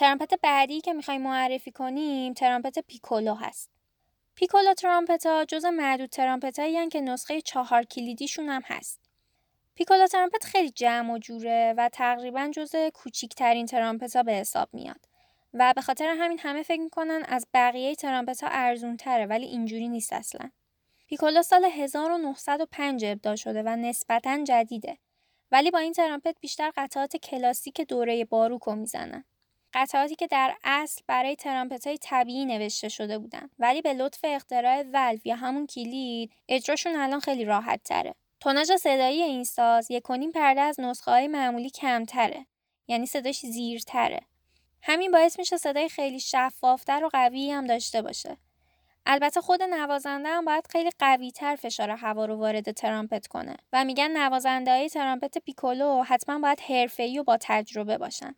ترامپت 0.00 0.34
بعدی 0.42 0.80
که 0.80 0.92
می‌خوایم 0.92 1.22
معرفی 1.22 1.70
کنیم 1.70 2.32
ترامپت 2.32 2.78
پیکولو 2.78 3.34
هست. 3.34 3.70
piccolo 4.34 4.74
trumpet 4.74 5.26
ها 5.26 5.44
جز 5.44 5.64
معدود 5.64 6.10
ترامپت 6.10 6.58
هایی 6.58 6.88
که 6.88 7.00
نسخه 7.00 7.40
چهار 7.40 7.82
کلیدیشون 7.82 8.48
هم 8.48 8.62
هست. 8.64 9.00
piccolo 9.74 10.06
trumpet 10.06 10.44
خیلی 10.44 10.70
جمع 10.70 11.12
و 11.12 11.18
جوره 11.18 11.74
و 11.76 11.88
تقریبا 11.92 12.50
جز 12.54 12.76
کوچیکترین 12.94 13.66
ترامپت 13.66 14.16
ها 14.16 14.22
به 14.22 14.32
حساب 14.32 14.68
میاد. 14.72 15.08
و 15.54 15.72
به 15.76 15.80
خاطر 15.80 16.16
همین 16.18 16.38
همه 16.38 16.62
فکر 16.62 16.80
می‌کنن 16.80 17.22
از 17.28 17.46
بقیه 17.54 17.94
ترامپت 17.94 18.42
ها 18.42 18.48
ارزون 18.52 18.96
تره 18.96 19.26
ولی 19.26 19.46
اینجوری 19.46 19.88
نیست 19.88 20.12
اصلا. 20.12 20.50
پیکولو 21.06 21.42
سال 21.42 21.64
1905 21.64 23.04
ابداع 23.04 23.36
شده 23.36 23.62
و 23.62 23.76
نسبتا 23.76 24.44
جدیده. 24.44 24.98
ولی 25.52 25.70
با 25.70 25.78
این 25.78 25.92
ترامپت 25.92 26.36
بیشتر 26.40 26.72
قطعات 26.76 27.16
کلاسیک 27.16 27.80
دوره 27.80 28.24
باروکو 28.24 28.74
می‌زنن. 28.74 29.24
قطعاتی 29.74 30.14
که 30.14 30.26
در 30.26 30.54
اصل 30.64 31.02
برای 31.06 31.36
ترامپت 31.36 31.86
های 31.86 31.98
طبیعی 31.98 32.44
نوشته 32.44 32.88
شده 32.88 33.18
بودن 33.18 33.50
ولی 33.58 33.82
به 33.82 33.92
لطف 33.92 34.20
اختراع 34.24 34.82
ولو 34.92 35.18
یا 35.24 35.36
همون 35.36 35.66
کلید 35.66 36.32
اجراشون 36.48 36.96
الان 36.96 37.20
خیلی 37.20 37.44
راحت 37.44 37.82
تره 37.82 38.14
توناژ 38.40 38.72
صدایی 38.72 39.22
این 39.22 39.44
ساز 39.44 39.90
یک 39.90 40.02
کنیم 40.02 40.30
پرده 40.30 40.60
از 40.60 40.80
نسخه 40.80 41.10
های 41.10 41.28
معمولی 41.28 41.70
کمتره 41.70 42.46
یعنی 42.90 43.06
صداش 43.06 43.40
زیرتره. 43.40 44.20
همین 44.82 45.10
باعث 45.10 45.38
میشه 45.38 45.56
صدای 45.56 45.88
خیلی 45.88 46.20
شفافتر 46.20 47.04
و 47.04 47.08
قوی 47.08 47.50
هم 47.50 47.66
داشته 47.66 48.02
باشه. 48.02 48.36
البته 49.06 49.40
خود 49.40 49.62
نوازنده 49.62 50.28
هم 50.28 50.44
باید 50.44 50.66
خیلی 50.70 50.90
قوی 50.98 51.30
تر 51.30 51.56
فشار 51.56 51.90
هوا 51.90 52.24
رو 52.24 52.36
وارد 52.36 52.70
ترامپت 52.72 53.26
کنه 53.26 53.56
و 53.72 53.84
میگن 53.84 54.10
نوازنده 54.16 54.70
های 54.70 54.88
ترامپت 54.88 55.38
پیکولو 55.38 56.02
حتما 56.02 56.38
باید 56.38 56.60
حرفه‌ای 56.60 57.18
و 57.18 57.24
با 57.24 57.38
تجربه 57.40 57.98
باشن. 57.98 58.34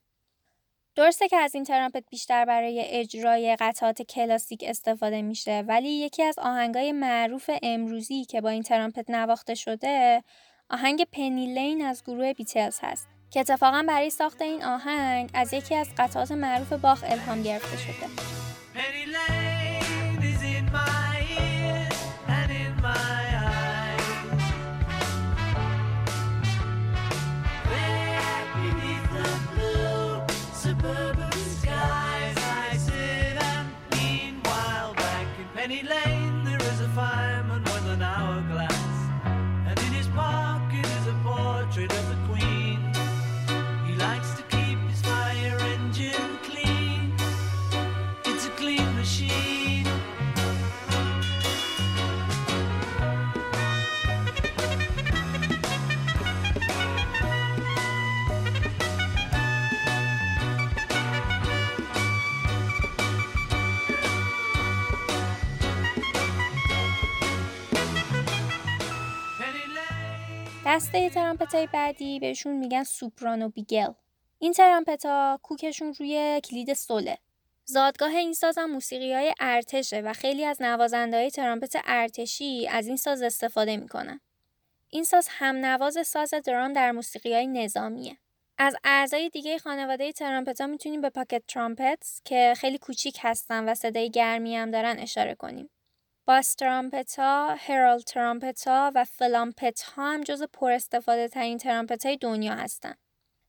درسته 0.97 1.29
که 1.29 1.37
از 1.37 1.55
این 1.55 1.65
ترامپت 1.65 2.05
بیشتر 2.11 2.45
برای 2.45 2.83
اجرای 2.87 3.57
قطعات 3.61 4.03
کلاسیک 4.03 4.65
استفاده 4.67 5.23
میشه 5.23 5.65
ولی 5.69 5.89
یکی 5.89 6.23
از 6.23 6.39
آهنگای 6.39 6.93
معروف 6.93 7.51
امروزی 7.63 8.25
که 8.25 8.41
با 8.41 8.49
این 8.49 8.63
ترامپت 8.63 9.11
نواخته 9.11 9.55
شده 9.55 10.23
آهنگ 10.71 11.05
پنی 11.13 11.55
لین 11.55 11.85
از 11.85 12.03
گروه 12.05 12.33
بیتلز 12.33 12.79
هست 12.83 13.09
که 13.31 13.41
اتفاقا 13.41 13.85
برای 13.89 14.11
ساخت 14.11 14.43
این 14.43 14.65
آهنگ 14.65 15.31
از 15.35 15.53
یکی 15.53 15.75
از 15.75 15.89
قطعات 15.99 16.33
معروف 16.33 16.73
باخ 16.73 17.05
الهام 17.07 17.43
گرفته 17.43 17.77
شده. 17.77 18.42
دسته 70.75 71.11
ترامپت 71.11 71.55
های 71.55 71.67
بعدی 71.67 72.21
بهشون 72.21 72.57
میگن 72.57 72.83
soprano 72.85 73.49
bugle. 73.49 73.93
این 74.39 74.53
ترامپت 74.53 75.07
ها 75.07 75.41
کوکشون 75.43 75.95
روی 75.95 76.41
کلید 76.45 76.73
سوله. 76.73 77.19
زادگاه 77.65 78.11
این 78.11 78.33
ساز 78.33 78.59
هم 78.59 78.71
موسیقی 78.71 79.13
های 79.13 79.35
ارتشه 79.41 80.01
و 80.01 80.13
خیلی 80.13 80.45
از 80.45 80.63
نوازنده 80.63 81.17
های 81.17 81.31
ترامپت 81.31 81.77
ارتشی 81.85 82.69
از 82.69 82.87
این 82.87 82.97
ساز 82.97 83.23
استفاده 83.23 83.77
می‌کنن. 83.77 84.21
این 84.91 85.05
ساز 85.05 85.29
هم 85.31 85.57
نواز 85.57 86.07
ساز 86.07 86.35
درام 86.45 86.73
در 86.73 86.93
موسیقی 86.93 87.35
های 87.35 87.47
نظامیه. 87.47 88.17
از 88.59 88.77
اعضای 88.85 89.29
دیگه 89.29 89.59
خانواده 89.59 90.13
ترامپت 90.13 90.61
ها 90.61 90.67
می‌تونیم 90.67 91.01
به 91.01 91.11
pocket 91.11 91.43
trumpet 91.49 92.21
که 92.25 92.55
خیلی 92.57 92.79
کوچیک 92.79 93.19
هستن 93.21 93.69
و 93.69 93.75
صدای 93.75 94.11
گرمی 94.11 94.57
هم 94.57 94.71
دارن 94.71 94.99
اشاره 94.99 95.35
کنیم. 95.35 95.71
bass 96.25 96.55
trumpet 96.55 97.19
ها، 97.19 97.55
herald 97.55 98.01
trumpet 98.01 98.69
ها 98.69 98.93
و 98.95 99.05
flumpet 99.05 99.83
ها 99.83 100.13
هم 100.13 100.21
جز 100.21 100.43
پر 100.43 100.73
استفاده 100.73 101.29
ترین 101.29 101.59
ترامپت 101.59 102.07
های 102.07 102.17
دنیا 102.17 102.55
هستن. 102.55 102.95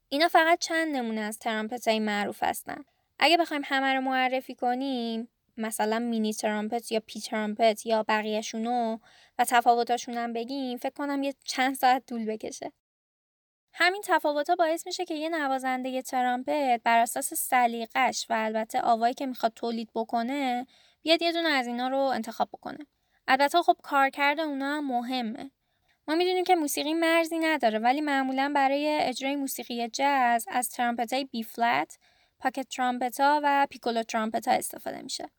اینا 0.08 0.28
فقط 0.28 0.58
چند 0.58 0.96
نمونه 0.96 1.20
از 1.20 1.38
ترامپت 1.38 1.88
های 1.88 1.98
معروف 2.00 2.42
هستن. 2.42 2.84
اگه 3.18 3.36
بخوایم 3.36 3.62
همه 3.64 3.94
رو 3.94 4.00
معرفی 4.00 4.54
کنیم 4.54 5.28
مثلا 5.56 5.98
mini 5.98 6.32
trumpet 6.32 6.92
یا 6.92 7.00
P 7.00 7.20
trumpet 7.20 7.86
یا 7.86 8.02
بقیهشونو 8.02 8.98
و 9.38 9.44
تفاوتاشون 9.44 10.14
هم 10.14 10.32
بگیم 10.32 10.78
فکر 10.78 10.94
کنم 10.94 11.22
یه 11.22 11.34
چند 11.44 11.74
ساعت 11.74 12.06
طول 12.06 12.26
بکشه. 12.26 12.72
همین 13.72 14.02
تفاوت 14.04 14.50
ها 14.50 14.56
باعث 14.56 14.86
میشه 14.86 15.04
که 15.04 15.14
یه 15.14 15.28
نوازنده 15.28 16.02
ترامپت 16.02 16.80
بر 16.84 16.98
اساس 16.98 17.34
سلیقش 17.34 18.26
و 18.30 18.34
البته 18.36 18.80
آوایی 18.80 19.14
که 19.14 19.26
می‌خواد 19.26 19.52
تولید 19.54 19.90
بکنه 19.94 20.66
بیاد 21.04 21.22
یه 21.22 21.32
دونه 21.32 21.48
از 21.48 21.66
اینا 21.66 21.88
رو 21.88 21.98
انتخاب 21.98 22.48
بکنه 22.52 22.86
البته 23.28 23.62
خب 23.62 23.76
کارکرد 23.82 24.40
اونا 24.40 24.76
هم 24.76 24.86
مهمه 24.86 25.50
ما 26.08 26.14
می‌دونیم 26.14 26.44
که 26.44 26.56
موسیقی 26.56 26.94
مرزی 26.94 27.38
نداره 27.38 27.78
ولی 27.78 28.00
معمولا 28.00 28.52
برای 28.54 28.98
اجرای 29.02 29.36
موسیقی 29.36 29.88
جاز 29.88 30.46
از 30.48 30.70
ترامپت 30.70 31.12
های 31.12 31.24
بی 31.24 31.42
فلت، 31.42 31.98
پاکت 32.38 32.68
ترامپت 32.68 33.20
ها 33.20 33.40
و 33.44 33.66
پیکولو 33.70 34.02
ترامپت 34.02 34.48
ها 34.48 34.54
استفاده 34.54 35.02
میشه. 35.02 35.30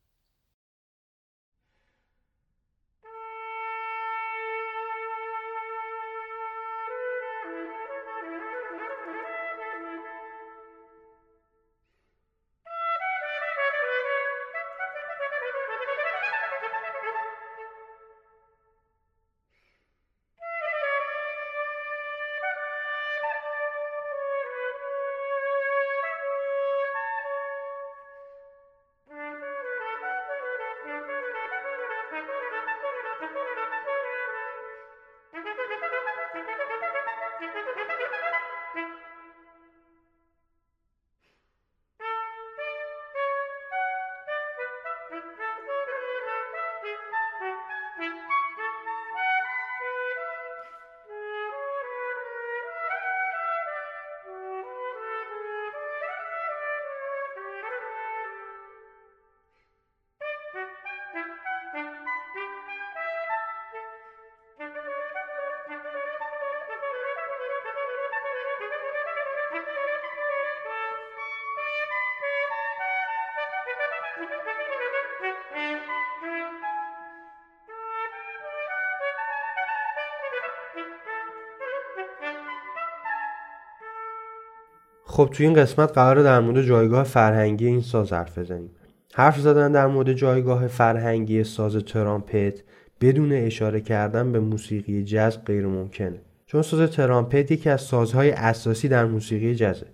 خب 85.15 85.29
توی 85.33 85.45
این 85.45 85.55
قسمت 85.55 85.91
قرار 85.91 86.23
در 86.23 86.39
مورد 86.39 86.61
جایگاه 86.61 87.03
فرهنگی 87.03 87.67
این 87.67 87.81
ساز 87.81 88.13
حرف 88.13 88.37
بزنیم. 88.37 88.69
حرف 89.13 89.39
زدن 89.39 89.71
در 89.71 89.87
مورد 89.87 90.13
جایگاه 90.13 90.67
فرهنگی 90.67 91.43
ساز 91.43 91.75
ترامپت 91.75 92.63
بدون 93.01 93.31
اشاره 93.31 93.81
کردن 93.81 94.31
به 94.31 94.39
موسیقی 94.39 95.03
جز 95.03 95.37
غیر 95.45 95.67
ممکنه 95.67 96.21
چون 96.45 96.61
ساز 96.61 96.91
ترامپت 96.91 97.51
یکی 97.51 97.69
از 97.69 97.81
سازهای 97.81 98.31
اساسی 98.31 98.87
در 98.87 99.05
موسیقی 99.05 99.55
جزه 99.55 99.85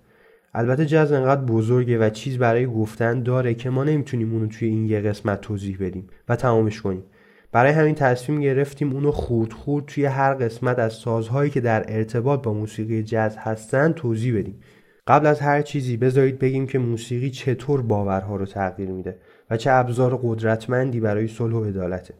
البته 0.53 0.85
جز 0.85 1.11
انقدر 1.11 1.41
بزرگه 1.41 1.97
و 1.97 2.09
چیز 2.09 2.37
برای 2.37 2.65
گفتن 2.65 3.23
داره 3.23 3.53
که 3.53 3.69
ما 3.69 3.83
نمی‌تونیم 3.83 4.33
اونو 4.33 4.47
توی 4.47 4.67
این 4.67 4.85
یه 4.85 5.01
قسمت 5.01 5.41
توضیح 5.41 5.77
بدیم 5.79 6.07
و 6.29 6.35
تمامش 6.35 6.81
کنیم. 6.81 7.03
برای 7.51 7.71
همین 7.71 7.95
تصمیم 7.95 8.41
گرفتیم 8.41 8.93
اونو 8.93 9.11
خورد 9.11 9.53
خورد 9.53 9.85
توی 9.85 10.05
هر 10.05 10.33
قسمت 10.33 10.79
از 10.79 10.93
سازهایی 10.93 11.49
که 11.49 11.61
در 11.61 11.85
ارتباط 11.87 12.41
با 12.41 12.53
موسیقی 12.53 13.03
جز 13.03 13.35
هستن 13.37 13.91
توضیح 13.91 14.37
بدیم. 14.37 14.59
قبل 15.07 15.25
از 15.25 15.39
هر 15.39 15.61
چیزی 15.61 15.97
بذارید 15.97 16.39
بگیم 16.39 16.67
که 16.67 16.79
موسیقی 16.79 17.29
چطور 17.29 17.81
باورها 17.81 18.35
رو 18.35 18.45
تغییر 18.45 18.89
میده 18.89 19.17
و 19.49 19.57
چه 19.57 19.71
ابزار 19.71 20.19
قدرتمندی 20.23 20.99
برای 20.99 21.27
صلح 21.27 21.55
و 21.55 21.63
عدالته. 21.63 22.13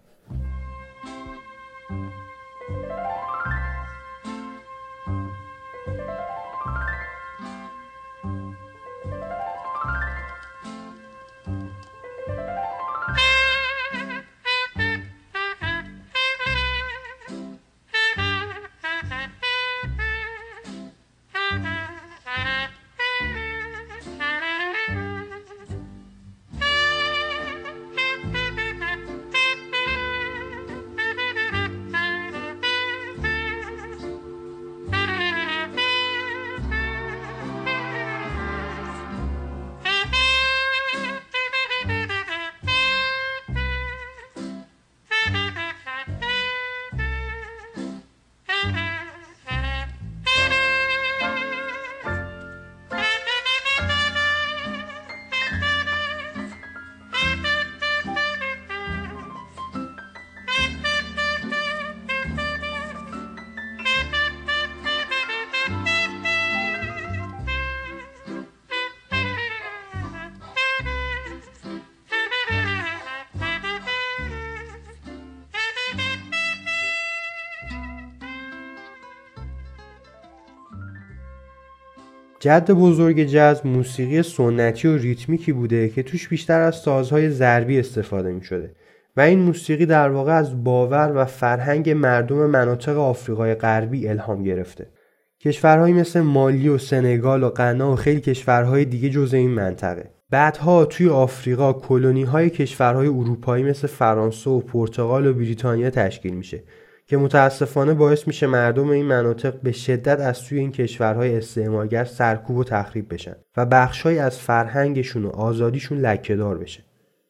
جد 82.44 82.72
بزرگ 82.72 83.24
جز 83.24 83.62
موسیقی 83.66 84.24
سنتی 84.24 84.88
و 84.88 84.98
ریتمیکی 84.98 85.52
بوده 85.52 85.90
که 85.90 86.04
توش 86.04 86.28
بیشتر 86.28 86.62
از 86.62 86.76
سازهای 86.76 87.30
ضربی 87.30 87.80
استفاده 87.80 88.32
می 88.32 88.44
شده 88.44 88.76
و 89.18 89.22
این 89.22 89.40
موسیقی 89.40 89.86
در 89.86 90.10
واقع 90.10 90.34
از 90.34 90.64
باور 90.64 91.12
و 91.16 91.26
فرهنگ 91.26 91.90
مردم 91.90 92.36
مناطق 92.36 92.98
آفریقای 92.98 93.56
غربی 93.56 94.08
الهام 94.08 94.44
گرفته. 94.44 94.88
کشورهایی 95.40 95.94
مثل 95.94 96.22
مالی 96.22 96.70
و 96.70 96.78
سنگال 96.78 97.44
و 97.44 97.50
غنا 97.50 97.94
و 97.94 97.96
خیلی 97.96 98.22
کشورهای 98.22 98.86
دیگه 98.86 99.10
جزء 99.10 99.38
این 99.38 99.52
منطقه. 99.52 100.10
بعدها 100.30 100.86
توی 100.86 101.10
آفریقا 101.10 101.74
کلونی 101.74 102.24
های 102.24 102.50
کشورهای 102.50 103.08
اروپایی 103.08 103.64
مثل 103.64 103.88
فرانسه 103.88 104.50
و 104.50 104.60
پرتغال 104.60 105.28
و 105.28 105.34
بریتانیا 105.34 105.90
تشکیل 105.90 106.34
میشه. 106.34 106.64
که 107.12 107.18
متاسفانه 107.18 107.94
باعث 107.94 108.28
میشه 108.28 108.48
مردم 108.48 108.90
این 108.90 109.06
مناطق 109.06 109.62
به 109.62 109.72
شدت 109.72 110.20
از 110.20 110.38
سوی 110.38 110.60
این 110.60 110.72
کشورهای 110.72 111.38
استعمارگر 111.38 112.04
سرکوب 112.04 112.58
و 112.58 112.64
تخریب 112.64 113.14
بشن 113.14 113.36
و 113.58 113.66
بخشهایی 113.66 114.20
از 114.20 114.40
فرهنگشون 114.40 115.26
و 115.26 115.30
آزادیشون 115.30 115.98
لکهدار 115.98 116.58
بشه. 116.58 116.84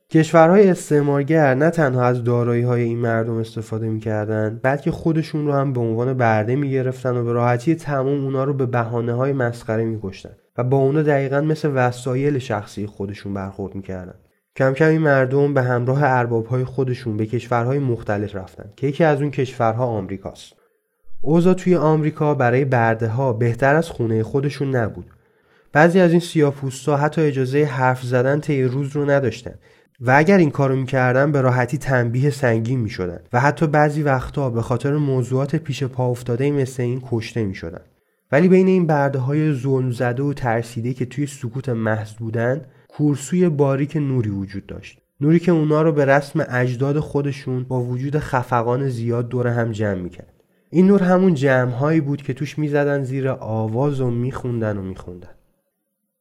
کشورهای 0.09 0.69
استعمارگر 0.69 1.55
نه 1.55 1.69
تنها 1.69 2.05
از 2.05 2.23
دارایی 2.23 2.61
های 2.61 2.81
این 2.81 2.97
مردم 2.97 3.33
استفاده 3.33 3.89
می‌کردن 3.89 4.59
بلکه 4.63 4.91
خودشون 4.91 5.45
رو 5.47 5.53
هم 5.53 5.73
به 5.73 5.79
عنوان 5.79 6.13
برده 6.13 6.55
می‌گرفتن 6.55 7.17
و 7.17 7.23
به 7.23 7.33
راحتی 7.33 7.75
تمام 7.75 8.25
اونا 8.25 8.43
رو 8.43 8.53
به 8.53 8.65
بهانه 8.65 9.13
های 9.13 9.33
مسخره 9.33 9.83
میکشتن 9.83 10.31
و 10.57 10.63
با 10.63 10.77
اونا 10.77 11.01
دقیقا 11.01 11.41
مثل 11.41 11.71
وسایل 11.75 12.37
شخصی 12.39 12.85
خودشون 12.85 13.33
برخورد 13.33 13.75
می‌کردن. 13.75 14.15
کم 14.55 14.73
کم 14.73 14.87
این 14.87 15.01
مردم 15.01 15.53
به 15.53 15.61
همراه 15.61 16.03
اربابهای 16.03 16.63
خودشون 16.63 17.17
به 17.17 17.25
کشورهای 17.25 17.79
مختلف 17.79 18.35
رفتن 18.35 18.69
که 18.75 18.87
یکی 18.87 19.03
از 19.03 19.21
اون 19.21 19.31
کشورها 19.31 19.85
آمریکاست. 19.85 20.53
اوضاع 21.21 21.53
توی 21.53 21.75
آمریکا 21.75 22.33
برای 22.33 22.65
برده 22.65 23.07
ها 23.07 23.33
بهتر 23.33 23.75
از 23.75 23.89
خونه 23.89 24.23
خودشون 24.23 24.75
نبود. 24.75 25.05
بعضی 25.73 25.99
از 25.99 26.11
این 26.11 26.19
سیاپوستا 26.19 26.97
حتی 26.97 27.21
اجازه 27.21 27.63
حرف 27.63 28.03
زدن 28.03 28.39
طی 28.39 28.63
روز 28.63 28.95
رو 28.95 29.09
نداشتن 29.09 29.53
و 30.01 30.11
اگر 30.11 30.37
این 30.37 30.51
کارو 30.51 30.75
می‌کردن 30.75 31.31
به 31.31 31.41
راحتی 31.41 31.77
تنبیه 31.77 32.29
سنگین 32.29 32.79
می‌شدن 32.79 33.19
و 33.33 33.39
حتی 33.39 33.67
بعضی 33.67 34.03
وقتا 34.03 34.49
به 34.49 34.61
خاطر 34.61 34.97
موضوعات 34.97 35.55
پیش 35.55 35.83
پا 35.83 36.09
افتاده 36.09 36.51
مثل 36.51 36.83
این 36.83 37.01
کشته 37.11 37.43
می‌شدن. 37.43 37.81
ولی 38.31 38.47
بین 38.47 38.67
این 38.67 38.87
برده 38.87 39.19
های 39.19 39.53
زده 39.91 40.23
و 40.23 40.33
ترسیده 40.33 40.93
که 40.93 41.05
توی 41.05 41.27
سکوت 41.27 41.69
محض 41.69 42.13
بودن 42.13 42.61
کورسوی 42.97 43.49
باریک 43.49 43.97
نوری 43.97 44.29
وجود 44.29 44.65
داشت. 44.65 45.01
نوری 45.21 45.39
که 45.39 45.51
اونا 45.51 45.81
رو 45.81 45.91
به 45.91 46.05
رسم 46.05 46.45
اجداد 46.49 46.99
خودشون 46.99 47.63
با 47.63 47.81
وجود 47.81 48.17
خفقان 48.17 48.89
زیاد 48.89 49.29
دور 49.29 49.47
هم 49.47 49.71
جمع 49.71 50.01
می‌کرد. 50.01 50.33
این 50.69 50.87
نور 50.87 51.03
همون 51.03 51.33
جمعهایی 51.33 52.01
بود 52.01 52.21
که 52.21 52.33
توش 52.33 52.59
می‌زدن 52.59 53.03
زیر 53.03 53.29
آواز 53.29 54.01
و 54.01 54.09
میخوندن 54.09 54.77
و 54.77 54.81
میخوندن. 54.81 55.29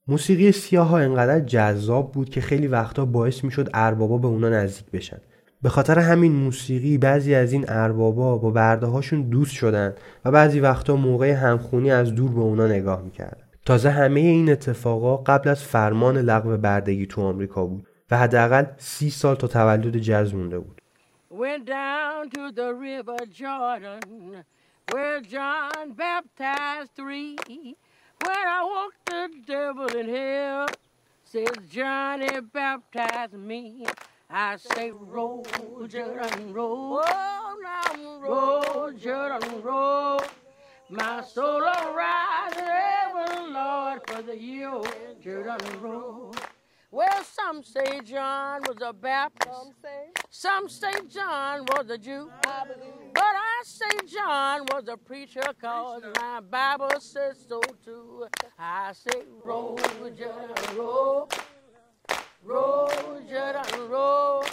موسیقی 0.08 0.52
سیاه 0.52 0.86
ها 0.86 0.98
انقدر 0.98 1.40
جذاب 1.40 2.12
بود 2.12 2.30
که 2.30 2.40
خیلی 2.40 2.66
وقتا 2.66 3.04
باعث 3.04 3.44
می‌شد 3.44 3.70
اربابا 3.74 4.18
به 4.18 4.28
اونا 4.28 4.48
نزدیک 4.48 4.90
بشن. 4.90 5.18
به 5.62 5.68
خاطر 5.68 5.98
همین 5.98 6.32
موسیقی 6.32 6.98
بعضی 6.98 7.34
از 7.34 7.52
این 7.52 7.64
اربابا 7.68 8.38
با 8.38 8.50
برده 8.50 8.86
هاشون 8.86 9.22
دوست 9.22 9.52
شدن 9.52 9.94
و 10.24 10.30
بعضی 10.30 10.60
وقتا 10.60 10.96
موقع 10.96 11.30
همخونی 11.30 11.90
از 11.90 12.14
دور 12.14 12.30
به 12.30 12.40
اونا 12.40 12.66
نگاه 12.66 13.02
می‌کردن. 13.02 13.49
تازه 13.66 13.90
همه 13.90 14.20
این 14.20 14.50
اتفاقا 14.52 15.16
قبل 15.16 15.48
از 15.48 15.64
فرمان 15.64 16.18
لغو 16.18 16.56
بردگی 16.56 17.06
تو 17.06 17.22
آمریکا 17.22 17.66
بود 17.66 17.86
و 18.10 18.18
حداقل 18.18 18.64
سی 18.76 19.10
سال 19.10 19.36
تا 19.36 19.46
تولد 19.46 19.96
جز 19.96 20.34
مونده 20.34 20.58
بود 20.58 20.80
Went 21.30 21.64
down 21.66 22.28
to 22.36 22.42
the 22.60 22.70
river 22.88 23.20
Jordan 23.40 24.44
Where 24.92 25.20
John 25.34 25.92
baptized 26.06 26.90
three 26.96 27.36
When 28.24 28.44
I 28.58 28.60
walked 28.74 29.02
the 29.10 29.22
devil 29.54 29.88
in 30.00 30.08
hell 30.16 30.66
Says 31.32 31.56
Johnny 31.76 32.34
baptized 32.60 33.38
me 33.50 33.64
I 34.48 34.56
say 34.56 34.90
roll 34.90 35.46
Jordan 35.94 36.52
roll 36.52 37.02
Oh 37.06 37.56
now 37.68 38.28
roll 38.28 38.90
Jordan 39.04 39.62
roll 39.68 40.20
My 40.90 41.22
soul 41.22 41.62
arise 41.62 42.56
in 42.58 42.64
heaven, 42.64 43.52
Lord, 43.52 44.00
for 44.08 44.22
the 44.22 44.36
year 44.36 44.72
Jordan 45.22 45.80
road. 45.80 46.34
Well, 46.90 47.22
some 47.22 47.62
say 47.62 48.00
John 48.04 48.62
was 48.66 48.78
a 48.82 48.92
Baptist. 48.92 49.54
Some 49.54 49.72
say, 49.80 50.08
some 50.30 50.68
say 50.68 50.92
John 51.08 51.64
was 51.66 51.88
a 51.90 51.96
Jew. 51.96 52.28
I 52.44 52.64
but 53.14 53.22
I 53.22 53.62
say 53.62 54.06
John 54.12 54.62
was 54.72 54.88
a 54.88 54.96
preacher, 54.96 55.42
cause 55.60 56.02
my 56.16 56.40
Bible 56.40 56.98
says 56.98 57.46
so 57.48 57.60
too. 57.84 58.26
I 58.58 58.92
say, 58.92 59.22
roll, 59.44 59.78
Jordan, 60.18 60.76
roll. 60.76 61.28
Roll, 62.42 62.90
Jordan, 63.30 63.88
roll. 63.88 64.44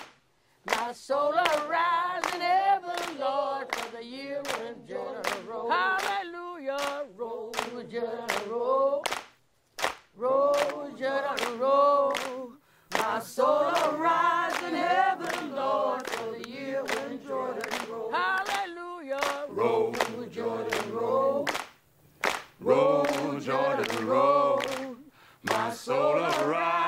My 0.67 0.91
soul 0.91 1.33
arise 1.33 2.23
in 2.35 2.41
heaven, 2.41 3.19
Lord, 3.19 3.73
for 3.73 3.97
the 3.97 4.03
year 4.03 4.41
when 4.59 4.85
Jordan 4.87 5.47
roll. 5.47 5.69
Hallelujah, 5.69 7.05
roll, 7.17 7.51
Jordan, 7.89 8.49
roll. 8.49 9.03
Roll, 10.15 10.89
Jordan, 10.99 11.59
roll. 11.59 12.13
My 12.91 13.19
soul 13.19 13.71
arise 13.91 14.61
in 14.63 14.75
heaven, 14.75 15.55
Lord, 15.55 16.05
for 16.07 16.37
the 16.37 16.49
year 16.49 16.83
when 16.83 17.23
Jordan 17.25 17.79
roll. 17.89 18.11
Hallelujah, 18.11 19.45
roll, 19.49 19.95
Jordan, 20.29 20.91
roll. 20.93 21.47
Roll, 22.59 23.39
Jordan, 23.39 24.07
roll. 24.07 24.61
My 25.43 25.71
soul 25.71 26.17
arise 26.17 26.86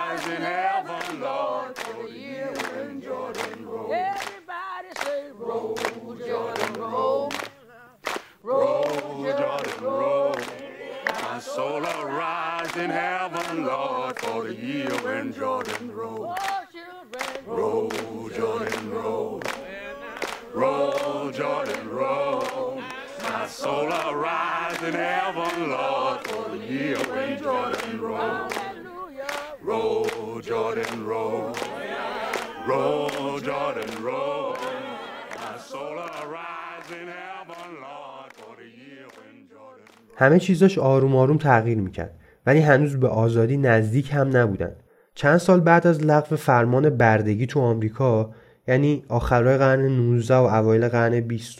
همه 40.15 40.39
چیزاش 40.39 40.77
آروم 40.77 41.15
آروم 41.15 41.37
تغییر 41.37 41.77
می‌کرد 41.77 42.15
ولی 42.45 42.59
هنوز 42.59 42.95
به 42.95 43.07
آزادی 43.07 43.57
نزدیک 43.57 44.13
هم 44.13 44.37
نبودن 44.37 44.75
چند 45.15 45.37
سال 45.37 45.59
بعد 45.59 45.87
از 45.87 46.03
لغو 46.05 46.35
فرمان 46.35 46.89
بردگی 46.89 47.45
تو 47.45 47.59
آمریکا 47.59 48.33
یعنی 48.67 49.03
آخرای 49.09 49.57
قرن 49.57 49.81
19 49.81 50.35
و 50.35 50.37
اوایل 50.37 50.87
قرن 50.87 51.19
20 51.19 51.59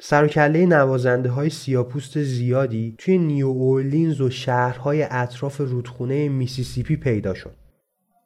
سر 0.00 0.24
و 0.24 0.28
کله 0.28 0.66
نوازنده 0.66 1.30
های 1.30 1.50
سیاپوست 1.50 2.22
زیادی 2.22 2.94
توی 2.98 3.18
نیو 3.18 3.46
اورلینز 3.46 4.20
و 4.20 4.30
شهرهای 4.30 5.06
اطراف 5.10 5.60
رودخونه 5.60 6.28
میسیسیپی 6.28 6.96
پیدا 6.96 7.34
شد. 7.34 7.67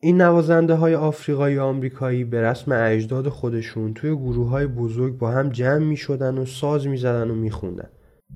این 0.05 0.21
نوازنده 0.21 0.75
های 0.75 0.95
آفریقایی 0.95 1.59
آمریکایی 1.59 2.25
به 2.25 2.43
رسم 2.43 2.73
اجداد 2.73 3.29
خودشون 3.29 3.95
توی 3.95 4.11
گروه 4.11 4.49
های 4.49 4.67
بزرگ 4.67 5.19
با 5.19 5.31
هم 5.31 5.49
جمع 5.49 5.85
می 5.85 5.97
شدن 5.97 6.39
و 6.39 6.47
ساز 6.47 6.87
می 6.87 6.97
زدن 6.97 7.31
و 7.31 7.35
می 7.35 7.51
خوندن. 7.51 7.89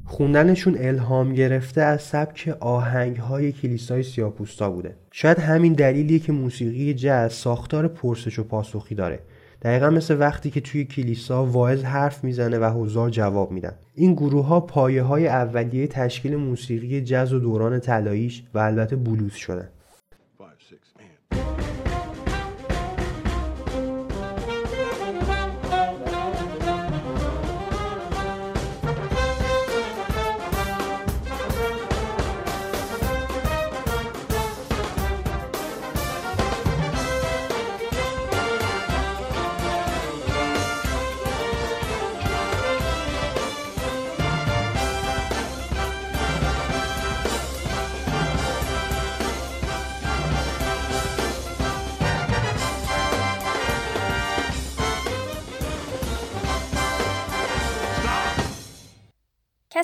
خوندنشون 0.04 0.76
الهام 0.78 1.34
گرفته 1.34 1.80
از 1.80 2.02
سبک 2.02 2.56
آهنگ 2.60 3.16
های 3.16 3.52
کلیسای 3.52 4.02
سیاپوستا 4.02 4.70
بوده. 4.70 4.96
شاید 5.12 5.38
همین 5.38 5.72
دلیلیه 5.72 6.18
که 6.18 6.32
موسیقی 6.32 6.94
جز 6.94 7.32
ساختار 7.32 7.88
پرسش 7.88 8.38
و 8.38 8.44
پاسخی 8.44 8.94
داره 8.94 9.18
دقیقا 9.62 9.90
مثل 9.90 10.20
وقتی 10.20 10.50
که 10.50 10.60
توی 10.60 10.84
کلیسا 10.84 11.46
واعظ 11.46 11.84
حرف 11.84 12.24
می‌زنه 12.24 12.58
و 12.58 12.64
حضار 12.64 13.10
جواب 13.10 13.50
میدن 13.50 13.72
این 13.94 14.14
گروه 14.14 14.46
ها 14.46 14.60
پایه 14.60 15.02
های 15.02 15.28
اولیه 15.28 15.86
تشکیل 15.86 16.36
موسیقی 16.36 17.00
جز 17.00 17.32
و 17.32 17.38
دوران 17.38 17.80
طلاییش 17.80 18.44
و 18.54 18.58
البته 18.58 18.96
بلوز 18.96 19.32
شدن 19.32 19.68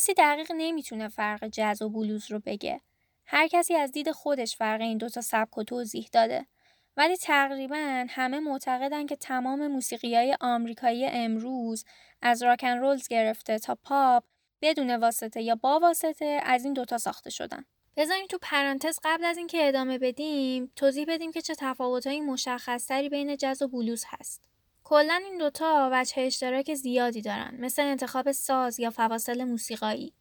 کسی 0.03 0.14
دقیق 0.14 0.53
نمی‌تونه 0.57 1.09
فرق 1.09 1.46
جز 1.46 1.82
و 1.82 1.88
بلوز 1.88 2.30
رو 2.30 2.40
بگه. 2.46 2.80
هر 3.26 3.48
کسی 3.48 3.74
از 3.74 3.92
دید 3.92 4.11
خودش 4.11 4.57
فرق 4.57 4.80
این 4.80 4.98
دوتا 4.98 5.20
سبک 5.20 5.59
و 5.59 5.62
توضیح 5.62 6.09
داده. 6.12 6.46
ولی 6.96 7.16
تقریبا 7.16 8.07
همه 8.09 8.40
معتقدن 8.40 9.07
که 9.07 9.16
تمام 9.16 9.66
موسیقی 9.66 10.16
های 10.16 10.36
آمریکایی 10.40 11.07
امروز 11.07 11.84
از 12.22 12.42
راکن 12.42 12.78
رولز 12.78 13.09
گرفته 13.09 13.59
تا 13.59 13.78
پاپ 13.84 14.24
بدون 14.62 14.96
واسطه 14.96 15.42
یا 15.42 15.55
با 15.55 15.78
واسطه 15.78 16.40
از 16.44 16.64
این 16.64 16.72
دوتا 16.72 16.98
ساخته 16.98 17.30
شدن. 17.30 17.64
بذاریم 17.96 18.26
تو 18.26 18.38
پرانتز 18.42 18.98
قبل 19.05 19.24
از 19.24 19.36
اینکه 19.36 19.68
ادامه 19.68 19.98
بدیم 19.98 20.72
توضیح 20.76 21.05
بدیم 21.09 21.32
که 21.32 21.42
چه 21.42 21.55
تفاوتهایی 21.59 22.20
مشخصتری 22.20 23.09
بین 23.09 23.36
جز 23.36 23.62
و 23.62 23.68
بلوز 23.68 24.05
هست. 24.09 24.51
کلا 24.93 25.20
این 25.24 25.38
دوتا 25.38 25.90
وجه 25.93 26.22
اشتراک 26.22 26.74
زیادی 26.74 27.22
دارن 27.22 27.57
مثل 27.59 27.82
انتخاب 27.82 28.32
ساز 28.32 28.80
یا 28.80 28.90
فواصل 28.90 29.45
موسیقایی. 29.45 30.12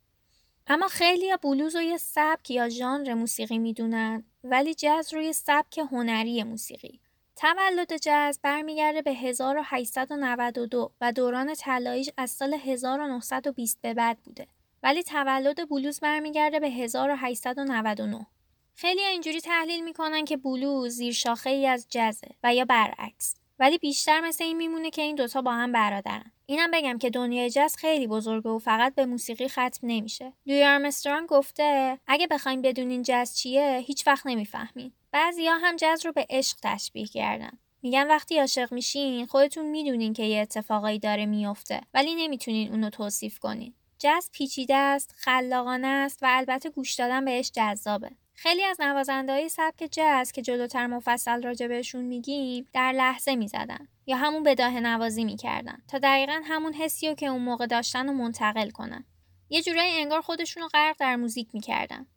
اما 0.67 0.87
خیلی 0.87 1.37
بلوز 1.43 1.75
رو 1.75 1.81
یه 1.81 1.97
سبک 1.97 2.51
یا 2.51 2.69
ژانر 2.69 3.13
موسیقی 3.13 3.57
می‌دونن 3.57 4.23
ولی 4.43 4.73
جز 4.73 5.13
روی 5.13 5.33
سبک 5.33 5.77
هنری 5.77 6.43
موسیقی. 6.43 6.99
تولد 7.35 7.97
جز 7.97 8.39
برمیگرده 8.43 9.01
به 9.01 9.11
1892 9.11 10.91
و 11.01 11.11
دوران 11.11 11.53
طلاییش 11.53 12.09
از 12.17 12.31
سال 12.31 12.53
1920 12.53 13.79
به 13.81 13.93
بعد 13.93 14.17
بوده. 14.23 14.47
ولی 14.83 15.03
تولد 15.03 15.69
بلوز 15.69 15.99
برمیگرده 15.99 16.59
به 16.59 16.69
1899. 16.69 18.27
خیلی 18.75 19.01
اینجوری 19.01 19.41
تحلیل 19.41 19.83
می‌کنن 19.83 20.25
که 20.25 20.37
بلوز 20.37 20.91
زیر 20.91 21.13
شاخه 21.13 21.49
ای 21.49 21.67
از 21.67 21.87
جزه 21.89 22.27
و 22.43 22.55
یا 22.55 22.65
برعکس. 22.65 23.40
ولی 23.61 23.77
بیشتر 23.77 24.21
مثل 24.21 24.43
این 24.43 24.57
میمونه 24.57 24.89
که 24.89 25.01
این 25.01 25.15
دوتا 25.15 25.41
با 25.41 25.51
هم 25.51 25.71
برادرن. 25.71 26.31
اینم 26.45 26.71
بگم 26.71 26.97
که 26.97 27.09
دنیای 27.09 27.49
جز 27.49 27.75
خیلی 27.75 28.07
بزرگه 28.07 28.49
و 28.49 28.59
فقط 28.59 28.95
به 28.95 29.05
موسیقی 29.05 29.47
ختم 29.47 29.79
نمیشه. 29.83 30.33
لوی 30.45 30.63
آرمسترانگ 30.63 31.27
گفته 31.27 31.99
اگه 32.07 32.27
بخواین 32.27 32.61
بدونین 32.61 33.03
جز 33.05 33.33
چیه 33.33 33.83
هیچ 33.87 34.07
وقت 34.07 34.25
نمی‌فهمین. 34.25 34.91
بعضیا 35.11 35.57
هم 35.57 35.75
جز 35.75 36.05
رو 36.05 36.11
به 36.11 36.25
عشق 36.29 36.57
تشبیه 36.63 37.07
کردن. 37.07 37.51
میگن 37.81 38.07
وقتی 38.07 38.39
عاشق 38.39 38.73
میشین 38.73 39.25
خودتون 39.25 39.65
می‌دونین 39.65 40.13
که 40.13 40.23
یه 40.23 40.41
اتفاقایی 40.41 40.99
داره 40.99 41.25
میفته 41.25 41.81
ولی 41.93 42.15
نمی‌تونین 42.15 42.71
اونو 42.71 42.89
توصیف 42.89 43.39
کنین. 43.39 43.73
جز 43.99 44.29
پیچیده 44.31 44.75
است، 44.75 45.13
خلاقانه 45.17 45.87
است 45.87 46.23
و 46.23 46.27
البته 46.29 46.69
گوش 46.69 46.93
دادن 46.93 47.25
بهش 47.25 47.51
جذابه. 47.51 48.11
خیلی 48.41 48.63
از 48.63 48.81
نوازنده 48.81 49.31
های 49.33 49.49
سبک 49.49 49.89
جز 49.91 50.31
که 50.31 50.41
جلوتر 50.41 50.87
مفصل 50.87 51.41
راجع 51.43 51.67
بهشون 51.67 52.05
میگیم 52.05 52.67
در 52.73 52.91
لحظه 52.91 53.35
می‌زدن 53.35 53.87
یا 54.05 54.17
همون 54.17 54.43
بداه 54.43 54.79
نوازی 54.79 55.25
می‌کردن 55.25 55.81
تا 55.87 55.97
دقیقا 55.99 56.41
همون 56.45 56.73
حسی 56.73 57.07
رو 57.07 57.15
که 57.15 57.25
اون 57.25 57.41
موقع 57.41 57.65
داشتن 57.65 58.07
رو 58.07 58.13
منتقل 58.13 58.69
کنن. 58.69 59.05
یه 59.49 59.61
جورایی 59.61 59.91
انگار 59.91 60.21
خودشون 60.21 60.63
رو 60.63 60.69
غرق 60.69 60.95
در 60.99 61.15
موزیک 61.15 61.47
می‌کردن. 61.53 62.07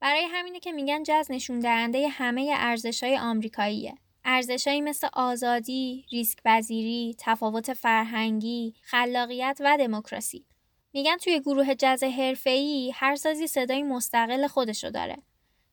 برای 0.00 0.24
همینه 0.32 0.60
که 0.60 0.72
میگن 0.72 1.02
جز 1.02 1.30
نشون 1.30 1.60
دهنده 1.60 2.08
همه 2.08 2.54
ارزش 2.56 3.02
های 3.02 3.18
آمریکاییه. 3.18 3.94
ارزشهایی 4.24 4.80
مثل 4.80 5.08
آزادی، 5.12 6.06
ریسک 6.12 6.38
پذیری، 6.44 7.16
تفاوت 7.18 7.72
فرهنگی، 7.72 8.74
خلاقیت 8.82 9.60
و 9.64 9.76
دموکراسی. 9.78 10.46
میگن 10.92 11.16
توی 11.16 11.40
گروه 11.40 11.74
جز 11.74 12.02
حرفه‌ای 12.02 12.92
هر 12.94 13.16
سازی 13.16 13.46
صدای 13.46 13.82
مستقل 13.82 14.46
خودشو 14.46 14.90
داره. 14.90 15.16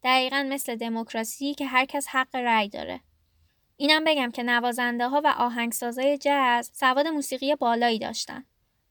دقیقا 0.04 0.48
مثل 0.50 0.76
دموکراسی 0.76 1.54
که 1.54 1.66
هر 1.66 1.86
کس 1.86 2.08
حق 2.08 2.36
رأی 2.36 2.70
داره. 2.70 3.02
اینم 3.78 4.04
بگم 4.04 4.32
که 4.32 4.44
نوازنده 4.44 5.08
ها 5.08 5.22
و 5.24 5.28
آهنگسازای 5.38 6.18
جز 6.22 6.70
سواد 6.74 7.08
موسیقی 7.08 7.56
بالایی 7.56 8.00
داشتن. 8.00 8.46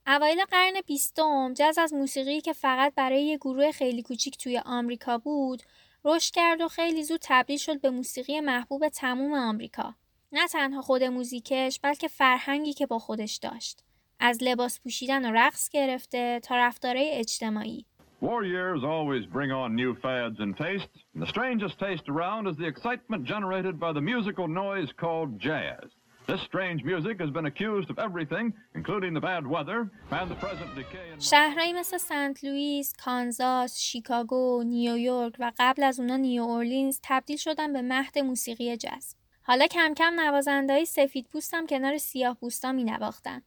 اوایل 0.06 0.44
قرن 0.44 0.74
بیستم 0.86 1.54
جز 1.54 1.78
از 1.78 1.94
موسیقی 1.94 2.40
که 2.40 2.52
فقط 2.52 2.94
برای 2.94 3.24
یه 3.24 3.36
گروه 3.36 3.72
خیلی 3.72 4.02
کوچیک 4.02 4.38
توی 4.38 4.58
آمریکا 4.58 5.18
بود 5.18 5.62
رشد 6.04 6.34
کرد 6.34 6.60
و 6.60 6.68
خیلی 6.68 7.04
زود 7.04 7.20
تبدیل 7.22 7.58
شد 7.58 7.80
به 7.80 7.90
موسیقی 7.90 8.40
محبوب 8.40 8.88
تموم 8.88 9.34
آمریکا. 9.34 9.94
نه 10.32 10.48
تنها 10.48 10.82
خود 10.82 11.04
موزیکش 11.04 11.80
بلکه 11.82 12.08
فرهنگی 12.08 12.72
که 12.72 12.86
با 12.86 12.98
خودش 12.98 13.36
داشت. 13.36 13.80
از 14.20 14.38
لباس 14.42 14.80
پوشیدن 14.80 15.30
و 15.30 15.32
رقص 15.32 15.68
گرفته 15.68 16.40
تا 16.42 16.56
رفتارهای 16.56 17.10
اجتماعی. 17.10 17.86
War 18.22 18.44
years 18.44 18.84
always 18.84 19.26
bring 19.26 19.50
on 19.50 19.74
new 19.74 19.96
fads 19.96 20.38
and 20.38 20.56
tastes, 20.56 20.98
and 21.12 21.20
the 21.20 21.32
strangest 21.34 21.76
taste 21.80 22.06
around 22.08 22.46
is 22.46 22.56
the 22.56 22.68
excitement 22.72 23.24
generated 23.24 23.80
by 23.80 23.92
the 23.92 24.00
musical 24.00 24.46
noise 24.46 24.90
called 25.02 25.40
jazz. 25.40 25.86
This 26.28 26.40
strange 26.50 26.84
music 26.84 27.16
has 27.24 27.30
been 27.30 27.46
accused 27.46 27.90
of 27.90 27.98
everything, 27.98 28.46
including 28.76 29.12
the 29.12 29.26
bad 29.30 29.44
weather 29.44 29.90
and 30.18 30.30
the 30.30 30.36
present 30.36 30.70
decay 30.76 31.06
شهرهایی 31.12 31.72
مثل 31.72 31.98
سنت 31.98 32.44
لوئیس، 32.44 32.92
کانزاس، 33.04 33.78
شیکاگو، 33.78 34.62
نیویورک 34.66 35.34
و 35.38 35.52
قبل 35.58 35.82
از 35.82 36.00
اونا 36.00 36.16
نیو 36.16 36.42
اورلینز 36.42 37.00
تبدیل 37.02 37.36
شدن 37.36 37.72
به 37.72 37.82
مهد 37.82 38.18
موسیقی 38.18 38.76
جاز. 38.76 39.16
حالا 39.42 39.66
کم 39.66 39.94
کم 39.94 40.20
نوازندههای 40.20 40.84
سفید 40.84 41.28
پوستم 41.32 41.66
کنار 41.66 41.98
سیاه 41.98 42.34
پوستا 42.34 42.72
می 42.72 42.84
نواختن. 42.84 43.42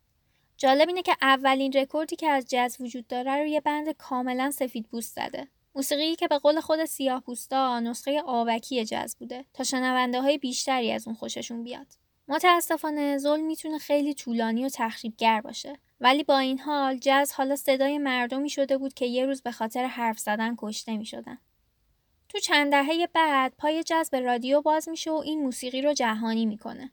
جالب 0.57 0.87
اینه 0.87 1.01
که 1.01 1.15
اولین 1.21 1.73
رکوردی 1.73 2.15
که 2.15 2.27
از 2.27 2.45
جَز 2.49 2.75
وجود 2.79 3.07
داره 3.07 3.37
رو 3.37 3.45
یه 3.45 3.61
band 3.61 3.91
کاملا 3.91 4.51
سفید 4.51 4.87
پوست 4.91 5.15
زده. 5.15 5.47
موسیقی 5.75 6.15
که 6.15 6.27
به 6.27 6.37
قول 6.37 6.59
خود 6.59 6.85
سیاه 6.85 7.21
پوستا 7.21 7.79
نسخه 7.79 8.21
آبکی 8.21 8.85
جَز 8.85 9.15
بوده 9.15 9.45
تا 9.53 9.63
شنونده 9.63 10.21
های 10.21 10.37
بیشتری 10.37 10.91
از 10.91 11.07
اون 11.07 11.15
خوششون 11.15 11.63
بیاد. 11.63 11.87
متاسفانه 12.27 13.17
ظلم 13.17 13.45
می‌تونه 13.45 13.77
خیلی 13.77 14.13
طولانی 14.13 14.65
و 14.65 14.69
تخریبگر 14.69 15.41
باشه. 15.41 15.79
ولی 15.99 16.23
با 16.23 16.37
این 16.37 16.59
حال 16.59 16.97
جَز 16.97 17.31
حالا 17.31 17.55
صدای 17.55 17.97
مردمی 17.97 18.49
شده 18.49 18.77
بود 18.77 18.93
که 18.93 19.05
یه 19.05 19.25
روز 19.25 19.41
به 19.41 19.51
خاطر 19.51 19.85
حرف 19.85 20.19
زدن 20.19 20.55
کشته 20.57 20.97
می 20.97 21.05
شدن. 21.05 21.37
تو 22.29 22.39
چند 22.39 22.71
دهه 22.71 23.07
بعد 23.13 23.53
پای 23.57 23.83
جز 23.83 24.09
به 24.09 24.19
رادیو 24.19 24.61
باز 24.61 24.89
میشه 24.89 25.11
و 25.11 25.21
این 25.25 25.43
موسیقی 25.43 25.81
رو 25.81 25.93
جهانی 25.93 26.45
می‌کنه. 26.45 26.91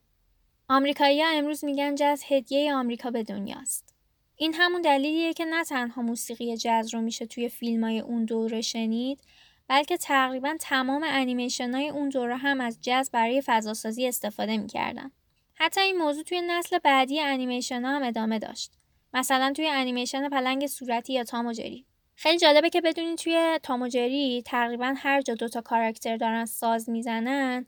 آمریکایی‌ها 0.72 1.28
امروز 1.28 1.64
میگن 1.64 1.94
جز 1.94 2.22
هدیه 2.28 2.74
آمریکا 2.74 3.10
به 3.10 3.22
دنیاست. 3.22 3.94
این 4.36 4.54
همون 4.54 4.82
دلیلیه 4.82 5.32
که 5.32 5.44
نه 5.44 5.64
تنها 5.64 6.02
موسیقی 6.02 6.56
جز 6.56 6.94
رو 6.94 7.00
میشه 7.00 7.26
توی 7.26 7.48
فیلمای 7.48 8.00
اون 8.00 8.24
دوره 8.24 8.60
شنید 8.60 9.20
بلکه 9.68 9.96
تقریبا 9.96 10.56
تمام 10.60 11.02
انیمیشن 11.06 11.74
های 11.74 11.88
اون 11.88 12.08
دوره 12.08 12.36
هم 12.36 12.60
از 12.60 12.78
جز 12.82 13.10
برای 13.10 13.42
فضاسازی 13.46 14.06
استفاده 14.06 14.56
می‌کردن. 14.56 15.10
حتی 15.54 15.80
این 15.80 15.98
موضوع 15.98 16.22
توی 16.22 16.40
نسل 16.40 16.78
بعدی 16.78 17.20
انیمیشن 17.20 17.84
ها 17.84 17.96
هم 17.96 18.02
ادامه 18.02 18.38
داشت. 18.38 18.72
مثلا 19.14 19.52
توی 19.56 19.66
انیمیشن 19.66 20.28
پلنگ 20.28 20.66
صورتی 20.66 21.12
یا 21.12 21.24
تاموجری. 21.24 21.86
خیلی 22.14 22.38
جالبه 22.38 22.70
که 22.70 22.80
بدونید 22.80 23.18
توی 23.18 23.58
تاموجری 23.62 24.42
تقریبا 24.46 24.94
هر 24.96 25.20
جا 25.20 25.34
دوتا 25.34 25.60
کاراکتر 25.60 26.16
دارن 26.16 26.44
ساز 26.44 26.90
می‌زنن 26.90 27.64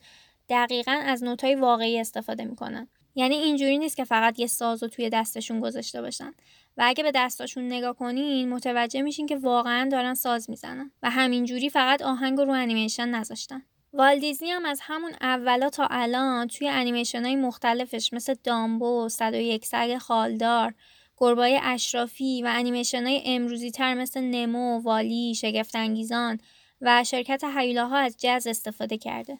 دقیقا 0.48 1.00
از 1.04 1.24
نوتای 1.24 1.54
واقعی 1.54 2.00
استفاده 2.00 2.44
می‌کنن. 2.44 2.88
یعنی 3.14 3.34
اینجوری 3.34 3.78
نیست 3.78 3.96
که 3.96 4.04
فقط 4.04 4.38
یه 4.38 4.46
ساز 4.46 4.82
رو 4.82 4.88
توی 4.88 5.10
دستشون 5.10 5.60
گذاشته 5.60 6.02
باشن. 6.02 6.34
و 6.76 6.82
اگه 6.86 7.02
به 7.02 7.12
دستاشون 7.14 7.66
نگاه 7.66 7.96
کنین 7.96 8.48
متوجه 8.48 9.02
میشین 9.02 9.26
که 9.26 9.36
واقعا 9.36 9.88
دارن 9.88 10.14
ساز 10.14 10.50
می‌زنن. 10.50 10.90
و 11.02 11.10
همینجوری 11.10 11.70
فقط 11.70 12.02
آهنگ 12.02 12.38
رو 12.38 12.50
انیمیشن 12.50 13.08
نذاشتن. 13.08 13.62
والدیزنی 13.92 14.50
هم 14.50 14.64
از 14.64 14.80
همون 14.82 15.12
اولا 15.20 15.70
تا 15.70 15.86
الان 15.90 16.48
توی 16.48 16.68
انیمیشن 16.68 17.24
های 17.24 17.36
مختلفش 17.36 18.12
مثل 18.12 18.34
دامبو، 18.44 19.08
101 19.08 19.66
سگ 19.66 19.98
خالدار، 19.98 20.74
گربای 21.16 21.60
اشرافی 21.62 22.42
و 22.42 22.46
انیمیشن 22.54 23.06
های 23.06 23.22
امروزی 23.24 23.70
تر 23.70 23.94
مثل 23.94 24.20
نمو، 24.20 24.80
والی، 24.80 25.34
شگفتانگیزان 25.34 26.38
و 26.80 27.04
شرکت 27.04 27.44
هیولاها 27.56 27.96
از 27.96 28.16
جز 28.20 28.46
استفاده 28.46 28.98
کرده. 28.98 29.38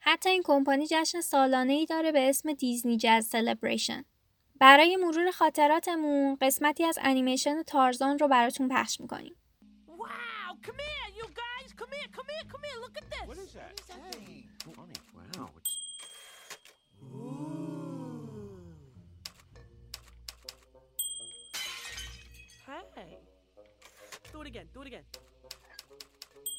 حتی 0.00 0.28
این 0.28 0.42
کمپانی 0.44 0.86
جشن 0.90 1.20
سالانه 1.20 1.72
ای 1.72 1.86
داره 1.86 2.12
به 2.12 2.28
اسم 2.28 2.52
دیزنی 2.52 2.96
جاز 2.96 3.26
سلبریشن. 3.26 4.04
برای 4.60 4.96
مرور 4.96 5.30
خاطراتمون 5.30 6.36
قسمتی 6.40 6.84
از 6.84 6.98
انیمیشن 7.02 7.62
تارزان 7.62 8.18
رو 8.18 8.28
براتون 8.28 8.68
پخش 8.68 9.00
می‌کنیم. 9.00 9.36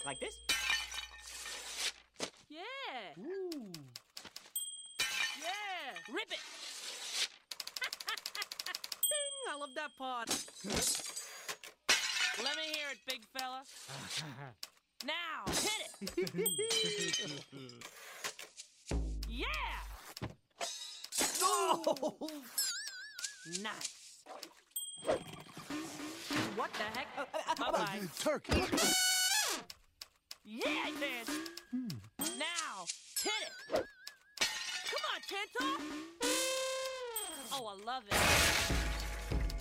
Like 0.05 0.19
this? 0.19 0.60
Yeah. 2.51 2.59
Yeah. 5.39 6.13
Rip 6.13 6.29
it. 6.29 6.39
Ding, 9.09 9.35
I 9.49 9.55
love 9.57 9.69
that 9.75 9.91
part. 9.97 10.29
Let 12.43 12.57
me 12.57 12.63
hear 12.75 12.89
it, 12.91 12.97
big 13.07 13.21
fella. 13.37 13.63
now, 15.05 15.45
hit 15.47 15.87
it. 16.01 16.43
yeah. 19.29 19.85
Oh! 21.43 22.17
Nice. 23.61 23.89
What 26.55 26.73
the 26.73 26.83
heck? 26.99 27.07
Uh, 27.17 27.71
Bye-bye. 27.71 27.99
Turkey. 28.19 28.63
Yeah, 30.43 30.61
I 30.65 30.91
did. 30.99 31.27
Now, 32.39 32.85
hit 33.21 33.31
it. 33.47 33.85
Come 34.89 35.03
on, 35.13 35.21
Tento. 35.29 35.65
Oh, 37.53 37.67
I 37.67 37.85
love 37.85 38.03
it. 38.09 38.15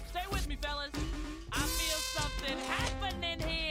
Stay 0.08 0.24
with 0.32 0.48
me, 0.48 0.56
fellas. 0.62 0.90
I 1.52 1.60
feel 1.60 1.98
something 1.98 2.58
happening 2.66 3.40
here. 3.46 3.69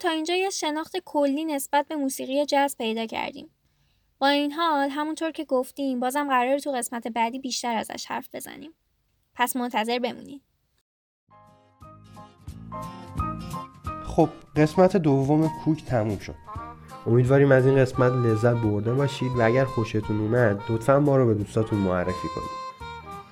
تا 0.00 0.08
اینجا 0.08 0.34
یه 0.34 0.50
شناخت 0.50 0.96
کلی 1.04 1.44
نسبت 1.44 1.88
به 1.88 1.96
موسیقی 1.96 2.46
جاز 2.46 2.76
پیدا 2.78 3.06
کردیم. 3.06 3.50
با 4.18 4.28
این 4.28 4.52
حال 4.52 4.90
همونطور 4.90 5.30
که 5.30 5.44
گفتیم 5.44 6.00
بازم 6.00 6.28
قرار 6.28 6.58
تو 6.58 6.72
قسمت 6.72 7.08
بعدی 7.08 7.38
بیشتر 7.38 7.76
ازش 7.76 8.06
حرف 8.06 8.28
بزنیم. 8.32 8.74
پس 9.34 9.56
منتظر 9.56 9.98
بمونید. 9.98 10.42
خب 14.06 14.28
قسمت 14.56 14.96
دوم 14.96 15.50
کوک 15.64 15.84
تموم 15.84 16.18
شد 16.18 16.34
امیدواریم 17.06 17.52
از 17.52 17.66
این 17.66 17.76
قسمت 17.76 18.12
لذت 18.12 18.54
برده 18.54 18.94
باشید 18.94 19.32
و 19.38 19.42
اگر 19.42 19.64
خوشتون 19.64 20.20
اومد 20.20 20.60
لطفا 20.68 21.00
ما 21.00 21.16
رو 21.16 21.26
به 21.26 21.34
دوستاتون 21.34 21.78
معرفی 21.78 22.28
کنید 22.34 22.63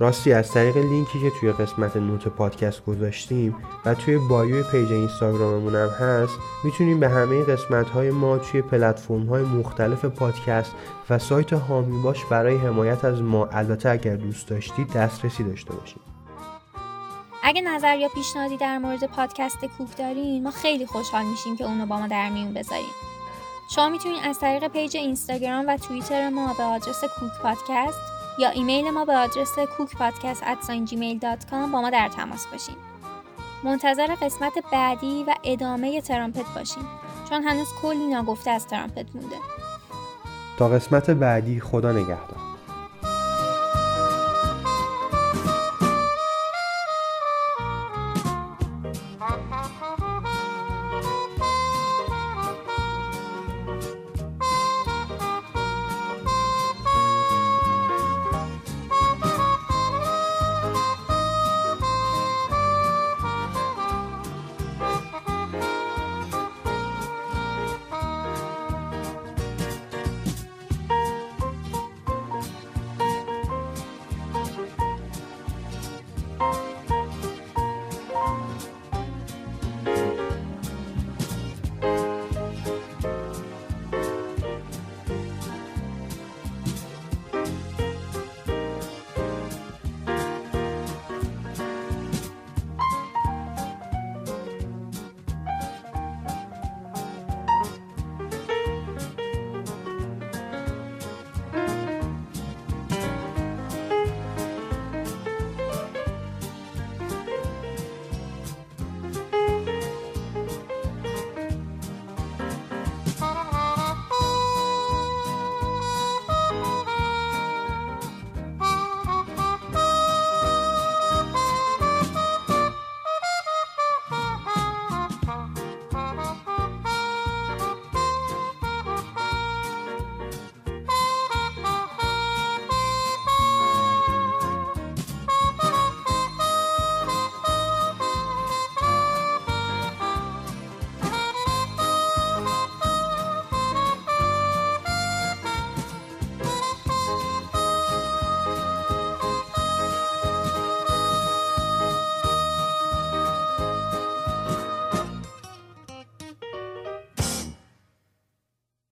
راستی 0.02 0.32
از 0.32 0.52
طریق 0.52 0.76
لینکی 0.76 1.20
که 1.20 1.30
توی 1.40 1.52
قسمت 1.52 1.96
نوت 1.96 2.28
پادکست 2.28 2.84
گذاشتیم 2.84 3.56
و 3.84 3.94
توی 3.94 4.18
bio 4.18 4.62
ی 4.62 4.68
page 4.68 4.92
اینستاگراممون 4.92 5.74
هم 5.74 5.88
هست 5.88 6.34
می‌تونیم 6.64 7.00
به 7.00 7.08
همه 7.08 7.44
قسمت 7.44 7.88
های 7.88 8.10
ما 8.10 8.38
توی 8.38 8.62
پلتفرم 8.62 9.26
های 9.26 9.42
مختلف 9.42 10.04
پادکست 10.04 10.72
و 11.10 11.18
سایت 11.18 11.52
حامی 11.52 12.02
باش 12.02 12.24
برای 12.24 12.56
حمایت 12.56 13.04
از 13.04 13.22
ما 13.22 13.46
البته 13.46 13.90
اگر 13.90 14.16
دوست 14.16 14.48
داشتید 14.48 14.92
دسترسی 14.92 15.44
داشته 15.44 15.74
باشید 15.74 16.02
اگه 17.42 17.60
نظر 17.60 17.96
یا 17.96 18.08
پیشنهادی 18.08 18.56
در 18.56 18.78
مورد 18.78 19.04
پادکست 19.04 19.64
کوک 19.78 19.96
دارین 19.98 20.42
ما 20.42 20.50
خیلی 20.50 20.86
خوشحال 20.86 21.24
میشیم 21.24 21.56
که 21.56 21.64
اونو 21.64 21.86
با 21.86 21.98
ما 21.98 22.06
در 22.06 22.30
میون 22.30 22.54
بذارین. 22.54 22.92
شما 23.74 23.88
می‌تونید 23.88 24.20
از 24.24 24.38
طریق 24.38 24.68
page 24.68 24.96
اینستاگرام 24.96 25.64
و 25.68 25.76
توییتر 25.76 26.30
ما 26.30 26.54
به 26.58 26.62
آدرس 26.62 27.00
کوک 27.00 27.32
پادکست 27.42 28.21
یا 28.38 28.48
ایمیل 28.48 28.90
ما 28.90 29.04
به 29.04 29.16
آدرس 29.16 29.58
cookpodcast@gmail.com 29.58 31.50
با 31.72 31.80
ما 31.80 31.90
در 31.90 32.08
تماس 32.08 32.46
باشین. 32.46 32.76
منتظر 33.64 34.14
قسمت 34.14 34.52
بعدی 34.72 35.24
و 35.24 35.34
ادامه 35.44 36.00
ترامپت 36.00 36.54
باشین 36.54 36.82
چون 37.28 37.42
هنوز 37.42 37.68
کلی 37.82 38.06
ناگفته 38.06 38.50
از 38.50 38.66
ترامپت 38.66 39.06
مونده. 39.14 39.36
تا 40.58 40.68
قسمت 40.68 41.10
بعدی 41.10 41.60
خدا 41.60 41.92
نگهدار 41.92 42.51